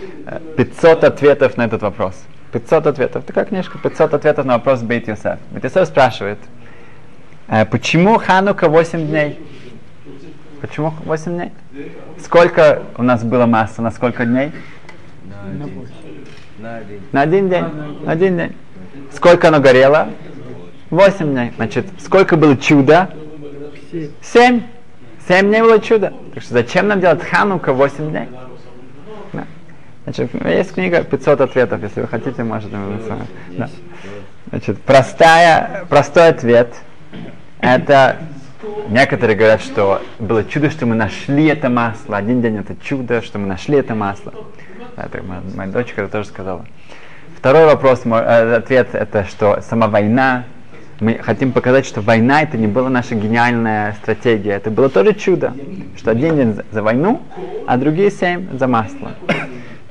500 0.57 1.03
э, 1.03 1.07
ответов 1.07 1.57
на 1.57 1.65
этот 1.65 1.81
вопрос. 1.81 2.21
500 2.51 2.87
ответов. 2.87 3.23
Такая 3.23 3.45
книжка, 3.45 3.79
500 3.79 4.13
ответов 4.13 4.45
на 4.45 4.53
вопрос 4.53 4.81
Бейт 4.81 5.07
Йосеф. 5.07 5.39
Бейт 5.51 5.63
Йосеф 5.63 5.87
спрашивает, 5.87 6.37
почему 7.69 8.17
Ханука 8.17 8.67
8 8.67 9.07
дней? 9.07 9.39
Почему 10.59 10.91
8 11.05 11.35
дней? 11.35 11.51
Сколько 12.17 12.81
у 12.97 13.03
нас 13.03 13.23
было 13.23 13.45
масса? 13.45 13.83
На 13.83 13.91
сколько 13.91 14.25
дней? 14.25 14.51
На 15.23 15.43
один. 15.43 15.87
На 16.57 16.77
один. 16.77 17.01
На 17.11 17.21
один 17.21 17.49
день. 17.49 17.65
На 18.05 18.11
один 18.11 18.37
день. 18.37 18.55
Сколько 19.11 19.49
оно 19.49 19.59
горело? 19.59 20.09
8 20.89 21.31
дней. 21.31 21.51
Значит, 21.57 21.85
сколько 21.99 22.37
было 22.37 22.57
чуда? 22.57 23.09
7. 24.21 24.63
7 25.27 25.47
дней 25.47 25.61
было 25.61 25.79
чудо. 25.79 26.11
Так 26.33 26.41
что 26.41 26.53
зачем 26.53 26.87
нам 26.87 27.01
делать 27.01 27.21
ханука 27.23 27.71
8 27.71 28.09
дней? 28.09 28.29
Да. 29.33 29.45
Значит, 30.05 30.31
есть 30.43 30.73
книга 30.73 31.03
500 31.03 31.41
ответов, 31.41 31.83
если 31.83 32.01
вы 32.01 32.07
хотите, 32.07 32.43
можете. 32.43 32.75
Да. 33.51 33.69
Значит, 34.49 34.81
простая, 34.81 35.85
простой 35.87 36.29
ответ– 36.29 36.73
это 37.63 38.17
Некоторые 38.89 39.35
говорят, 39.35 39.61
что 39.61 40.01
было 40.19 40.43
чудо, 40.43 40.69
что 40.69 40.85
мы 40.85 40.95
нашли 40.95 41.47
это 41.47 41.69
масло. 41.69 42.15
Один 42.15 42.41
день 42.41 42.57
это 42.57 42.75
чудо, 42.81 43.21
что 43.21 43.37
мы 43.39 43.47
нашли 43.47 43.77
это 43.77 43.93
масло. 43.93 44.33
Это 44.95 45.21
моя, 45.23 45.41
моя 45.55 45.69
дочка 45.69 46.01
это 46.01 46.11
тоже 46.11 46.27
сказала. 46.27 46.65
Второй 47.37 47.65
вопрос, 47.65 48.05
мой, 48.05 48.21
э, 48.21 48.55
ответ, 48.55 48.89
это 48.93 49.25
что 49.25 49.61
сама 49.61 49.87
война. 49.87 50.45
Мы 51.01 51.15
хотим 51.15 51.51
показать, 51.51 51.85
что 51.85 51.99
война 51.99 52.43
это 52.43 52.57
не 52.57 52.67
была 52.67 52.89
наша 52.89 53.15
гениальная 53.15 53.93
стратегия. 54.01 54.51
Это 54.51 54.71
было 54.71 54.89
тоже 54.89 55.13
чудо, 55.13 55.53
что 55.97 56.11
один 56.11 56.35
день 56.37 56.53
за, 56.53 56.65
за 56.71 56.83
войну, 56.83 57.21
а 57.67 57.75
другие 57.77 58.11
семь 58.11 58.47
за 58.57 58.67
масло. 58.67 59.13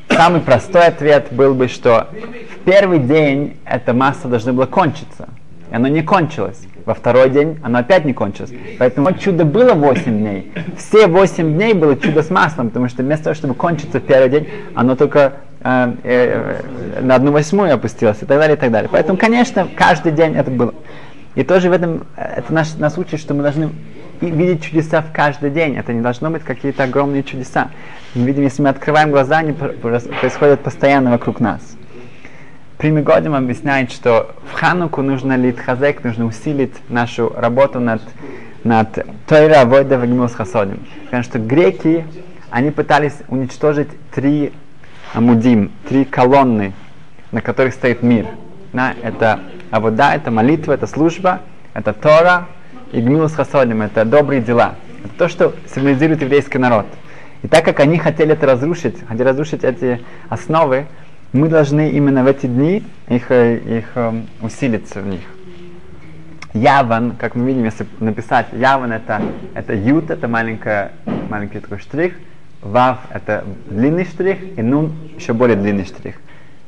Самый 0.08 0.40
простой 0.40 0.86
ответ 0.86 1.28
был 1.30 1.54
бы, 1.54 1.68
что 1.68 2.08
в 2.54 2.64
первый 2.64 3.00
день 3.00 3.58
это 3.64 3.92
масло 3.92 4.30
должно 4.30 4.52
было 4.54 4.66
кончиться. 4.66 5.28
И 5.70 5.74
оно 5.74 5.88
не 5.88 6.02
кончилось. 6.02 6.62
Во 6.84 6.94
второй 6.94 7.30
день 7.30 7.58
оно 7.62 7.78
опять 7.78 8.04
не 8.04 8.12
кончилось. 8.12 8.52
Поэтому 8.78 9.12
чудо 9.14 9.44
было 9.44 9.74
8 9.74 10.04
дней. 10.18 10.52
Все 10.76 11.06
8 11.06 11.54
дней 11.54 11.74
было 11.74 11.96
чудо 11.96 12.22
с 12.22 12.30
маслом, 12.30 12.68
потому 12.68 12.88
что 12.88 13.02
вместо 13.02 13.24
того, 13.24 13.34
чтобы 13.34 13.54
кончиться 13.54 14.00
в 14.00 14.02
первый 14.02 14.28
день, 14.28 14.48
оно 14.74 14.96
только 14.96 15.34
э, 15.60 15.94
э, 16.02 16.60
на 17.00 17.14
одну 17.14 17.32
восьмую 17.32 17.72
опустилось 17.72 18.18
и 18.22 18.26
так 18.26 18.38
далее, 18.38 18.56
и 18.56 18.60
так 18.60 18.70
далее. 18.70 18.88
Поэтому, 18.90 19.16
конечно, 19.16 19.68
каждый 19.76 20.12
день 20.12 20.34
это 20.34 20.50
было. 20.50 20.74
И 21.34 21.44
тоже 21.44 21.70
в 21.70 21.72
этом, 21.72 22.06
это 22.16 22.52
наш, 22.52 22.74
нас 22.74 22.98
учит, 22.98 23.20
что 23.20 23.32
мы 23.34 23.42
должны 23.42 23.70
видеть 24.20 24.62
чудеса 24.62 25.02
в 25.02 25.12
каждый 25.12 25.50
день. 25.50 25.76
Это 25.76 25.92
не 25.92 26.00
должно 26.00 26.30
быть 26.30 26.42
какие-то 26.42 26.84
огромные 26.84 27.22
чудеса. 27.22 27.70
Мы 28.14 28.26
видим, 28.26 28.42
если 28.42 28.62
мы 28.62 28.68
открываем 28.68 29.10
глаза, 29.10 29.38
они 29.38 29.52
происходят 29.52 30.60
постоянно 30.60 31.10
вокруг 31.10 31.40
нас. 31.40 31.60
Примигодим 32.82 33.36
объясняет, 33.36 33.92
что 33.92 34.34
в 34.50 34.54
Хануку 34.54 35.02
нужно 35.02 35.36
литхазек, 35.36 36.02
нужно 36.02 36.26
усилить 36.26 36.74
нашу 36.88 37.32
работу 37.32 37.78
над, 37.78 38.02
над 38.64 39.06
Тойра 39.28 39.64
Войда 39.64 39.98
Вагимус 39.98 40.34
Хасодим. 40.34 40.80
Потому 41.04 41.22
что 41.22 41.38
греки, 41.38 42.04
они 42.50 42.72
пытались 42.72 43.14
уничтожить 43.28 43.86
три 44.12 44.52
амудим, 45.14 45.70
три 45.88 46.04
колонны, 46.04 46.72
на 47.30 47.40
которых 47.40 47.74
стоит 47.74 48.02
мир. 48.02 48.26
Да, 48.72 48.94
это 49.00 49.38
а 49.70 49.78
вот 49.78 49.94
да, 49.94 50.16
это 50.16 50.32
молитва, 50.32 50.72
это 50.72 50.88
служба, 50.88 51.38
это 51.74 51.92
Тора 51.92 52.48
и 52.90 53.00
гмилус 53.00 53.32
хасодим, 53.32 53.82
это 53.82 54.04
добрые 54.04 54.42
дела. 54.42 54.74
Это 55.04 55.14
то, 55.18 55.28
что 55.28 55.54
символизирует 55.72 56.20
еврейский 56.22 56.58
народ. 56.58 56.86
И 57.42 57.46
так 57.46 57.64
как 57.64 57.78
они 57.78 57.98
хотели 57.98 58.32
это 58.32 58.44
разрушить, 58.44 59.06
хотели 59.06 59.28
разрушить 59.28 59.62
эти 59.62 60.00
основы, 60.28 60.88
мы 61.32 61.48
должны 61.48 61.90
именно 61.90 62.22
в 62.24 62.26
эти 62.26 62.46
дни 62.46 62.82
их, 63.08 63.30
э, 63.30 63.56
их 63.56 63.96
um, 63.96 64.26
усилиться 64.42 65.00
в 65.00 65.06
них. 65.06 65.22
Яван, 66.52 67.12
как 67.12 67.34
мы 67.34 67.46
видим, 67.46 67.64
если 67.64 67.86
написать, 68.00 68.48
Яван 68.52 68.92
это, 68.92 69.22
это 69.54 69.72
ют, 69.72 70.10
это 70.10 70.28
маленькая, 70.28 70.92
маленький 71.30 71.60
такой 71.60 71.78
штрих, 71.78 72.14
Вав 72.60 72.98
это 73.10 73.44
длинный 73.68 74.04
штрих, 74.04 74.58
и 74.58 74.62
Нун 74.62 74.92
еще 75.16 75.32
более 75.32 75.56
длинный 75.56 75.84
штрих. 75.84 76.16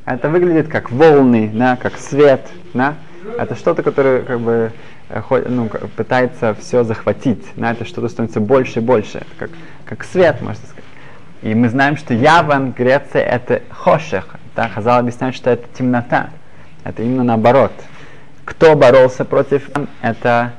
Это 0.06 0.28
выглядит 0.30 0.68
как 0.68 0.90
волны, 0.90 1.50
да, 1.52 1.76
как 1.76 1.98
свет, 1.98 2.48
да. 2.72 2.94
Это 3.38 3.54
что-то, 3.54 3.82
которое 3.82 4.22
как 4.22 4.40
бы 4.40 4.72
э, 5.10 5.44
ну, 5.48 5.68
пытается 5.96 6.54
все 6.54 6.82
захватить, 6.84 7.44
да, 7.56 7.72
это 7.72 7.84
что-то 7.84 8.08
становится 8.08 8.40
больше 8.40 8.80
и 8.80 8.82
больше, 8.82 9.18
это 9.18 9.26
как, 9.38 9.50
как 9.84 10.04
свет, 10.04 10.40
можно 10.40 10.64
сказать. 10.66 10.84
И 11.42 11.54
мы 11.54 11.68
знаем, 11.68 11.98
что 11.98 12.14
Яван, 12.14 12.72
Греция, 12.72 13.22
это 13.22 13.62
хошех. 13.68 14.36
Да, 14.56 14.68
Хазал 14.68 15.00
объясняет, 15.00 15.34
что 15.34 15.50
это 15.50 15.66
темнота. 15.76 16.30
Это 16.84 17.02
именно 17.02 17.24
наоборот. 17.24 17.72
Кто 18.44 18.76
боролся 18.76 19.24
против 19.24 19.68
это, 20.00 20.52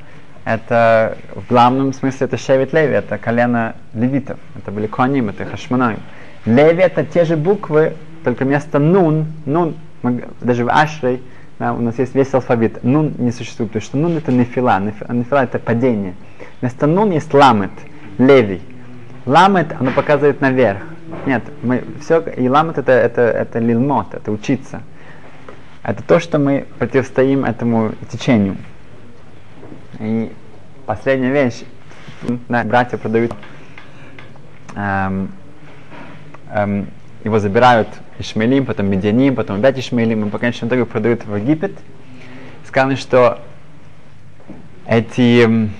это 0.44 1.16
в 1.34 1.48
главном 1.48 1.92
смысле 1.92 2.26
это 2.26 2.36
Шевит 2.36 2.72
Леви, 2.72 2.94
это 2.94 3.16
колено 3.16 3.74
левитов. 3.94 4.38
Это 4.56 4.70
были 4.70 4.86
Коаним, 4.86 5.28
это 5.30 5.44
Хашманаим. 5.44 6.00
Леви 6.44 6.82
это 6.82 7.04
те 7.04 7.24
же 7.24 7.36
буквы, 7.36 7.94
только 8.24 8.44
вместо 8.44 8.78
нун, 8.78 9.26
нун, 9.44 9.76
даже 10.40 10.64
в 10.64 10.70
Ашрей, 10.70 11.22
да, 11.58 11.72
у 11.72 11.80
нас 11.80 11.98
есть 11.98 12.14
весь 12.14 12.34
алфавит. 12.34 12.84
Нун 12.84 13.14
не 13.18 13.32
существует, 13.32 13.70
потому 13.70 13.82
что 13.82 13.96
нун 13.96 14.16
это 14.18 14.30
нефила, 14.30 14.78
нефила 14.78 15.44
это 15.44 15.58
падение. 15.58 16.14
Вместо 16.60 16.86
нун 16.86 17.12
есть 17.12 17.32
ламет, 17.32 17.70
левий. 18.18 18.60
Ламет, 19.24 19.68
оно 19.78 19.90
показывает 19.92 20.40
наверх. 20.40 20.82
Нет, 21.24 21.44
мы 21.62 21.84
все, 22.00 22.20
и 22.20 22.48
ламет 22.48 22.78
это, 22.78 22.92
это, 22.92 23.22
это 23.22 23.58
лилмот, 23.58 24.14
это 24.14 24.32
учиться. 24.32 24.82
Это 25.82 26.02
то, 26.02 26.18
что 26.18 26.38
мы 26.38 26.66
противостоим 26.78 27.44
этому 27.44 27.92
течению. 28.10 28.56
И 30.00 30.32
последняя 30.84 31.30
вещь, 31.30 31.62
да, 32.48 32.64
братья 32.64 32.96
продают, 32.96 33.32
эм, 34.74 35.30
эм, 36.52 36.88
его 37.22 37.38
забирают 37.38 37.88
Ишмаилим, 38.18 38.66
потом 38.66 38.86
Медианим, 38.90 39.36
потом 39.36 39.60
опять 39.60 39.78
Ишмаилим, 39.78 40.26
и 40.26 40.30
по 40.30 40.38
конечному 40.38 40.70
итогу 40.70 40.86
продают 40.86 41.24
в 41.24 41.36
Египет. 41.36 41.72
Сказано, 42.66 42.96
что 42.96 43.40
эти, 44.86 45.70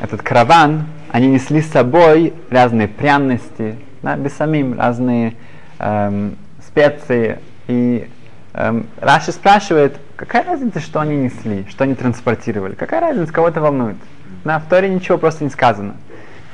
этот 0.00 0.22
караван, 0.22 0.86
они 1.12 1.28
несли 1.28 1.60
с 1.62 1.70
собой 1.70 2.34
разные 2.50 2.88
пряности, 2.88 3.76
да, 4.02 4.16
без 4.16 4.34
самим 4.34 4.78
разные 4.78 5.34
эм, 5.78 6.36
специи. 6.66 7.38
И 7.68 8.08
эм, 8.54 8.86
Раши 9.00 9.32
спрашивает, 9.32 9.98
какая 10.16 10.44
разница, 10.44 10.80
что 10.80 11.00
они 11.00 11.16
несли, 11.16 11.66
что 11.68 11.84
они 11.84 11.94
транспортировали? 11.94 12.74
Какая 12.74 13.00
разница, 13.00 13.32
кого 13.32 13.48
это 13.48 13.60
волнует? 13.60 13.96
На 14.44 14.60
Торе 14.60 14.88
ничего 14.88 15.18
просто 15.18 15.44
не 15.44 15.50
сказано. 15.50 15.96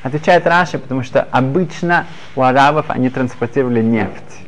Отвечает 0.02 0.46
Раши, 0.46 0.78
потому 0.78 1.02
что 1.02 1.26
обычно 1.30 2.06
у 2.36 2.42
арабов 2.42 2.86
они 2.88 3.10
транспортировали 3.10 3.82
нефть 3.82 4.46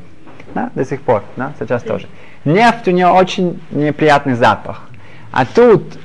да, 0.55 0.71
до 0.75 0.85
сих 0.85 1.03
пор, 1.03 1.25
да, 1.37 1.53
сейчас 1.59 1.83
тоже. 1.83 2.09
Нефть 2.45 2.89
у 2.89 2.91
нее 2.91 3.09
очень 3.09 3.61
неприятный 3.71 4.35
запах. 4.35 4.89
А 5.31 5.45
тут 5.45 5.99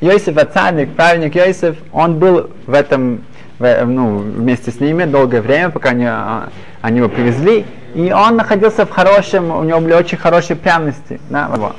Йосиф 0.00 0.36
Ацадик, 0.36 0.94
праведник 0.94 1.34
Йосиф, 1.34 1.76
он 1.92 2.18
был 2.18 2.50
в 2.66 2.74
этом, 2.74 3.22
ну, 3.58 4.18
вместе 4.18 4.70
с 4.70 4.80
ними 4.80 5.04
долгое 5.04 5.40
время, 5.40 5.70
пока 5.70 5.90
они, 5.90 6.04
а, 6.06 6.50
они 6.82 6.98
его 6.98 7.08
привезли, 7.08 7.64
и 7.94 8.12
он 8.12 8.36
находился 8.36 8.84
в 8.84 8.90
хорошем, 8.90 9.50
у 9.50 9.64
него 9.64 9.80
были 9.80 9.94
очень 9.94 10.18
хорошие 10.18 10.56
пряности. 10.56 11.20
Да, 11.30 11.48
вот. 11.48 11.76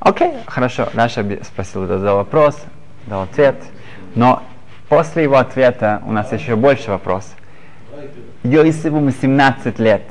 Окей, 0.00 0.34
хорошо, 0.46 0.88
Раша 0.94 1.24
спросил, 1.42 1.86
задал 1.86 2.16
вопрос, 2.16 2.56
дал 3.06 3.22
ответ, 3.22 3.56
но 4.14 4.42
после 4.88 5.24
его 5.24 5.36
ответа 5.36 6.00
у 6.06 6.12
нас 6.12 6.32
еще 6.32 6.56
больше 6.56 6.90
вопрос. 6.90 7.34
Йосифу 8.44 9.10
17 9.10 9.78
лет, 9.78 10.02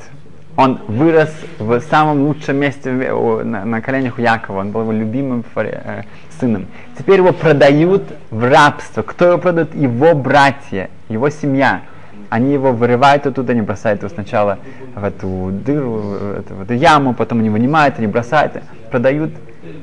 он 0.56 0.80
вырос 0.86 1.34
в 1.58 1.80
самом 1.80 2.26
лучшем 2.26 2.56
месте 2.56 2.90
на, 2.92 3.64
на 3.64 3.80
коленях 3.80 4.18
у 4.18 4.20
Якова, 4.20 4.60
он 4.60 4.70
был 4.70 4.82
его 4.82 4.92
любимым 4.92 5.44
э, 5.54 6.02
сыном. 6.40 6.66
Теперь 6.98 7.18
его 7.18 7.32
продают 7.32 8.02
в 8.30 8.44
рабство. 8.44 9.02
Кто 9.02 9.26
его 9.26 9.38
продает? 9.38 9.74
Его 9.74 10.14
братья, 10.14 10.90
его 11.08 11.30
семья. 11.30 11.82
Они 12.28 12.52
его 12.52 12.72
вырывают 12.72 13.26
оттуда, 13.26 13.52
они 13.52 13.62
бросают 13.62 14.00
его 14.02 14.08
сначала 14.08 14.58
в 14.94 15.04
эту 15.04 15.50
дыру, 15.52 15.92
в 15.92 16.38
эту, 16.38 16.54
в 16.54 16.62
эту 16.62 16.74
яму, 16.74 17.14
потом 17.14 17.38
они 17.38 17.50
вынимают, 17.50 17.98
они 17.98 18.08
бросают, 18.08 18.54
продают. 18.90 19.30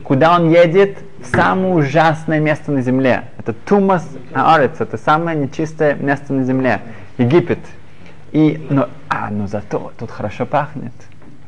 Куда 0.03 0.35
он 0.35 0.49
едет? 0.49 0.97
В 1.21 1.27
самое 1.33 1.73
ужасное 1.73 2.41
место 2.41 2.71
на 2.71 2.81
земле. 2.81 3.23
Это 3.37 3.53
Тумас 3.53 4.05
Аарец, 4.33 4.73
это 4.79 4.97
самое 4.97 5.37
нечистое 5.37 5.95
место 5.95 6.33
на 6.33 6.43
земле. 6.43 6.81
Египет. 7.17 7.59
И, 8.33 8.65
но, 8.69 8.89
а, 9.07 9.29
ну 9.29 9.47
зато 9.47 9.93
тут 9.97 10.11
хорошо 10.11 10.45
пахнет. 10.45 10.93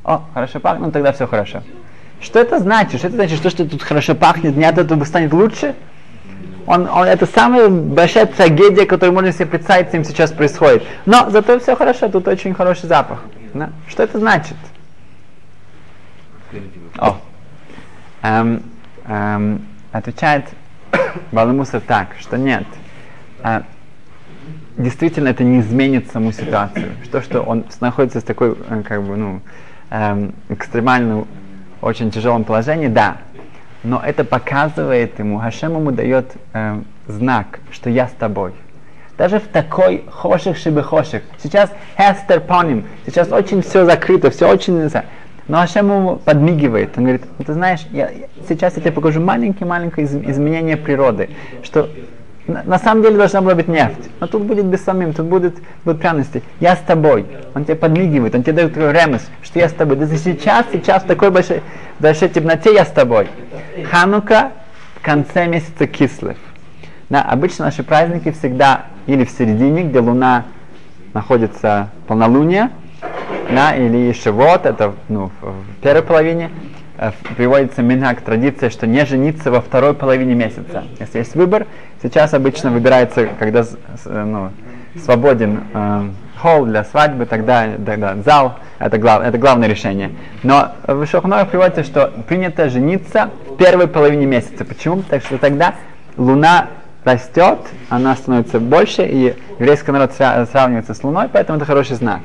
О, 0.04 0.22
хорошо 0.34 0.60
пахнет, 0.60 0.86
ну 0.86 0.92
тогда 0.92 1.12
все 1.12 1.28
хорошо. 1.28 1.62
Что 2.26 2.40
это 2.40 2.58
значит? 2.60 2.98
Что 2.98 3.08
это 3.08 3.18
значит, 3.18 3.38
что, 3.38 3.52
что 3.52 3.66
тут 3.70 3.84
хорошо 3.84 4.16
пахнет, 4.16 4.58
не 4.58 4.66
от 4.66 4.80
этого 4.80 5.04
станет 5.04 5.32
лучше? 5.32 5.76
Он, 6.66 6.90
он, 6.90 7.06
это 7.06 7.28
самая 7.28 7.70
большая 7.70 8.26
трагедия, 8.26 8.88
которую 8.88 9.14
можно 9.14 9.32
себе 9.32 9.46
представить, 9.46 9.92
с 9.92 9.94
ним 9.94 10.04
сейчас 10.04 10.32
происходит. 10.32 10.84
Но 11.06 11.30
зато 11.30 11.60
все 11.60 11.76
хорошо, 11.76 12.10
тут 12.10 12.28
очень 12.28 12.56
хороший 12.56 12.88
запах. 12.88 13.22
Да? 13.54 13.70
Что 13.88 14.02
это 14.02 14.18
значит? 14.18 14.58
О. 16.98 17.18
Эм, 18.24 18.64
эм, 19.08 19.68
отвечает 19.92 20.46
Баламусов 21.32 21.84
так, 21.84 22.16
что 22.20 22.40
нет. 22.40 22.66
Э, 23.44 23.62
действительно 24.78 25.28
это 25.28 25.44
не 25.44 25.60
изменит 25.60 26.12
саму 26.12 26.32
ситуацию. 26.32 26.92
Что, 27.04 27.22
что 27.22 27.42
он 27.42 27.66
находится 27.82 28.20
в 28.20 28.24
такой, 28.24 28.58
э, 28.68 28.82
как 28.82 29.04
бы, 29.04 29.16
ну, 29.16 29.42
эм, 29.92 30.34
экстремально 30.50 31.28
очень 31.82 32.12
тяжелом 32.12 32.44
положении, 32.44 32.88
да. 32.88 33.18
Но 33.84 34.02
это 34.04 34.24
показывает 34.24 35.20
ему, 35.20 35.40
Хашем 35.40 35.74
ему 35.74 35.92
дает 35.92 36.34
эм, 36.54 36.86
знак, 37.08 37.60
что 37.72 37.90
я 37.90 38.08
с 38.08 38.12
тобой. 38.12 38.54
Даже 39.18 39.40
в 39.40 39.48
такой 39.48 40.04
хоших 40.10 40.58
шибы 40.58 40.84
хоших. 40.84 41.24
Сейчас 41.42 41.72
Хестер 41.98 42.42
поним, 42.42 42.86
сейчас 43.06 43.32
очень 43.32 43.62
все 43.62 43.86
закрыто, 43.86 44.32
все 44.32 44.50
очень... 44.50 44.90
Но 45.48 45.58
Хашем 45.58 45.88
ему 45.88 46.16
подмигивает. 46.16 46.98
Он 46.98 47.04
говорит, 47.04 47.24
ну, 47.38 47.46
ты 47.46 47.54
знаешь, 47.54 47.86
я, 47.92 48.10
сейчас 48.50 48.76
я 48.76 48.82
тебе 48.82 48.92
покажу 48.92 49.22
маленькое-маленькое 49.22 50.08
изменение 50.08 50.76
природы, 50.76 51.30
что 51.62 51.88
на, 52.48 52.78
самом 52.78 53.02
деле 53.02 53.18
должна 53.18 53.42
была 53.42 53.56
быть 53.56 53.68
нефть. 53.68 54.10
Но 54.20 54.28
тут 54.28 54.44
будет 54.44 54.66
без 54.66 54.84
самим, 54.84 55.14
тут 55.14 55.26
будет, 55.26 55.56
будут 55.84 56.00
пряности. 56.00 56.44
Я 56.60 56.76
с 56.76 56.80
тобой. 56.80 57.26
Он 57.56 57.66
тебе 57.66 57.76
подмигивает, 57.76 58.36
он 58.36 58.44
тебе 58.44 58.54
дает 58.54 58.74
такой 58.74 58.92
ремес, 58.92 59.28
что 59.42 59.60
я 59.60 59.68
с 59.68 59.74
тобой. 59.74 59.98
Да 59.98 60.06
сейчас, 60.08 60.66
сейчас 60.72 61.04
в 61.04 61.08
такой 61.08 61.32
большой, 61.32 61.62
большой 62.00 62.30
темноте 62.30 62.74
я 62.74 62.86
с 62.86 62.92
тобой. 62.92 63.28
Ханука 63.90 64.52
в 64.96 65.02
конце 65.04 65.48
месяца 65.48 65.88
кислых. 65.88 66.38
Да, 67.10 67.22
обычно 67.22 67.66
наши 67.66 67.84
праздники 67.84 68.32
всегда 68.32 68.86
или 69.08 69.26
в 69.26 69.30
середине, 69.30 69.84
где 69.84 70.00
луна 70.00 70.46
находится 71.14 71.90
полнолуние, 72.08 72.72
да, 73.50 73.76
или 73.76 73.98
еще 73.98 74.32
вот, 74.32 74.66
это 74.66 74.94
ну, 75.08 75.32
в 75.42 75.82
первой 75.82 76.02
половине, 76.02 76.50
приводится 77.36 77.82
минак, 77.82 78.22
традиция, 78.22 78.70
что 78.70 78.88
не 78.88 79.06
жениться 79.06 79.52
во 79.52 79.62
второй 79.62 79.94
половине 79.94 80.34
месяца. 80.34 80.84
Если 81.00 81.20
есть 81.20 81.36
выбор, 81.36 81.68
сейчас 82.02 82.34
обычно 82.34 82.72
выбирается, 82.72 83.28
когда 83.40 83.66
э, 84.06 84.24
ну, 84.24 84.52
свободен 85.04 85.64
э, 85.74 86.10
холл 86.38 86.66
для 86.66 86.84
свадьбы, 86.84 87.26
тогда, 87.26 87.68
тогда 87.86 88.16
зал, 88.24 88.60
это, 88.80 88.98
глав, 88.98 89.24
это 89.24 89.38
главное 89.38 89.68
решение. 89.68 90.12
Но 90.44 90.72
в 90.88 91.06
Шохнорах 91.06 91.50
приводится, 91.50 91.84
что 91.84 92.14
принято 92.28 92.70
жениться 92.70 93.30
в 93.50 93.58
первой 93.58 93.88
половине 93.88 94.26
месяца. 94.26 94.64
Почему? 94.64 95.02
Так 95.10 95.24
что 95.24 95.38
тогда 95.38 95.76
луна 96.18 96.68
растет, 97.04 97.60
она 97.90 98.16
становится 98.16 98.60
больше, 98.60 99.06
и 99.06 99.36
еврейский 99.60 99.92
народ 99.92 100.14
сравнивается 100.14 100.94
с 100.94 101.04
луной, 101.04 101.30
поэтому 101.32 101.58
это 101.58 101.66
хороший 101.66 101.96
знак. 101.96 102.22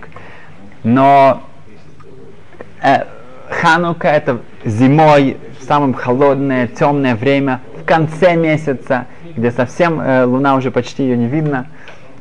Но 0.82 1.42
э, 2.82 3.04
Ханука 3.60 4.08
это 4.08 4.40
зимой, 4.64 5.36
самое 5.68 5.92
холодное, 5.92 6.66
темное 6.66 7.14
время, 7.14 7.60
в 7.76 7.84
конце 7.84 8.34
месяца, 8.34 9.06
где 9.36 9.50
совсем 9.50 10.00
э, 10.00 10.24
луна 10.24 10.54
уже 10.54 10.70
почти 10.70 11.02
ее 11.02 11.16
не 11.18 11.26
видно. 11.26 11.66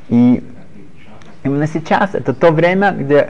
И 0.09 0.43
именно 1.45 1.65
сейчас 1.65 2.13
это 2.13 2.33
то 2.33 2.51
время, 2.51 2.91
где 2.91 3.29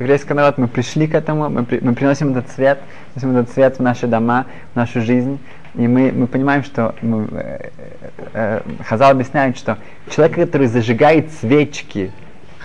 еврейский 0.00 0.34
народ, 0.34 0.58
мы 0.58 0.66
пришли 0.66 1.06
к 1.06 1.14
этому, 1.14 1.48
мы, 1.48 1.64
при, 1.64 1.78
мы 1.78 1.94
приносим 1.94 2.32
этот 2.36 2.50
свет, 2.50 2.80
приносим 3.14 3.38
этот 3.38 3.54
свет 3.54 3.78
в 3.78 3.80
наши 3.80 4.08
дома, 4.08 4.46
в 4.72 4.76
нашу 4.76 5.00
жизнь, 5.00 5.38
и 5.76 5.86
мы, 5.86 6.10
мы 6.10 6.26
понимаем, 6.26 6.64
что 6.64 6.96
мы, 7.00 7.28
э, 7.30 7.70
э, 8.32 8.60
Хазал 8.88 9.12
объясняет, 9.12 9.56
что 9.56 9.78
человек, 10.10 10.36
который 10.36 10.66
зажигает 10.66 11.30
свечки, 11.32 12.10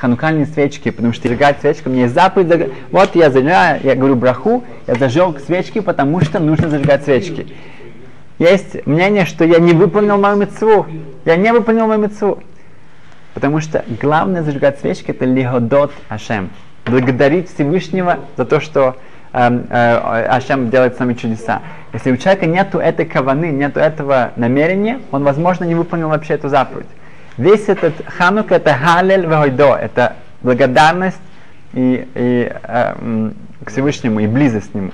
ханукальные 0.02 0.48
свечки, 0.48 0.90
потому 0.90 1.14
что 1.14 1.28
зажигать 1.28 1.62
свечку, 1.62 1.92
мне 1.92 2.02
есть 2.02 2.16
заповедь, 2.16 2.72
вот 2.90 3.16
я 3.16 3.30
зажигаю, 3.30 3.80
я 3.84 3.94
говорю 3.94 4.16
браху, 4.16 4.64
я 4.88 4.96
зажег 4.96 5.40
свечки, 5.40 5.80
потому 5.80 6.22
что 6.22 6.40
нужно 6.40 6.70
зажигать 6.70 7.04
свечки. 7.04 7.46
Есть 8.40 8.88
мнение, 8.88 9.26
что 9.26 9.46
я 9.46 9.60
не 9.60 9.74
выполнил 9.74 10.18
мою 10.18 10.38
мецву, 10.38 10.88
я 11.24 11.36
не 11.36 11.54
выполнил 11.54 11.86
мою 11.86 12.00
мецву. 12.00 12.40
Потому 13.36 13.60
что 13.62 13.86
главное 14.02 14.42
зажигать 14.42 14.80
свечки 14.80 15.12
это 15.12 15.26
лиходот 15.26 15.92
Ашем. 16.10 16.50
Благодарить 16.84 17.54
Всевышнего 17.54 18.22
за 18.38 18.46
то, 18.46 18.60
что 18.60 18.98
э, 19.34 19.66
э, 19.70 20.26
Ашем 20.30 20.72
делает 20.72 20.98
с 20.98 21.16
чудеса. 21.16 21.62
Если 21.94 22.12
у 22.12 22.18
человека 22.18 22.48
нету 22.48 22.80
этой 22.80 23.06
каваны, 23.06 23.52
нету 23.52 23.80
этого 23.80 24.32
намерения, 24.36 25.00
он, 25.12 25.24
возможно, 25.24 25.64
не 25.66 25.76
выполнил 25.76 26.10
вообще 26.10 26.34
эту 26.34 26.50
заповедь. 26.50 26.88
Весь 27.38 27.70
этот 27.70 27.94
ханук 28.06 28.52
это 28.52 28.74
халель 28.74 29.26
вегойдо, 29.26 29.76
это 29.76 30.16
благодарность 30.42 31.22
и, 31.74 32.08
и 32.16 32.52
э, 32.64 33.32
к 33.64 33.70
Всевышнему, 33.70 34.20
и 34.20 34.28
близость 34.28 34.72
к 34.72 34.76
нему. 34.76 34.92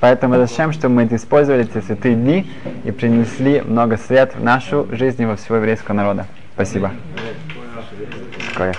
Поэтому 0.00 0.36
зачем, 0.36 0.72
чтобы 0.72 0.96
мы 0.96 1.06
использовали 1.06 1.64
эти 1.64 1.82
святые 1.82 2.14
дни 2.14 2.50
и 2.84 2.90
принесли 2.90 3.62
много 3.62 3.96
свет 3.96 4.34
в 4.34 4.42
нашу 4.42 4.86
жизнь 4.92 5.22
и 5.22 5.26
во 5.26 5.36
всего 5.36 5.56
еврейского 5.56 5.94
народа. 5.94 6.26
Спасибо. 6.54 6.92
Коях. 8.54 8.76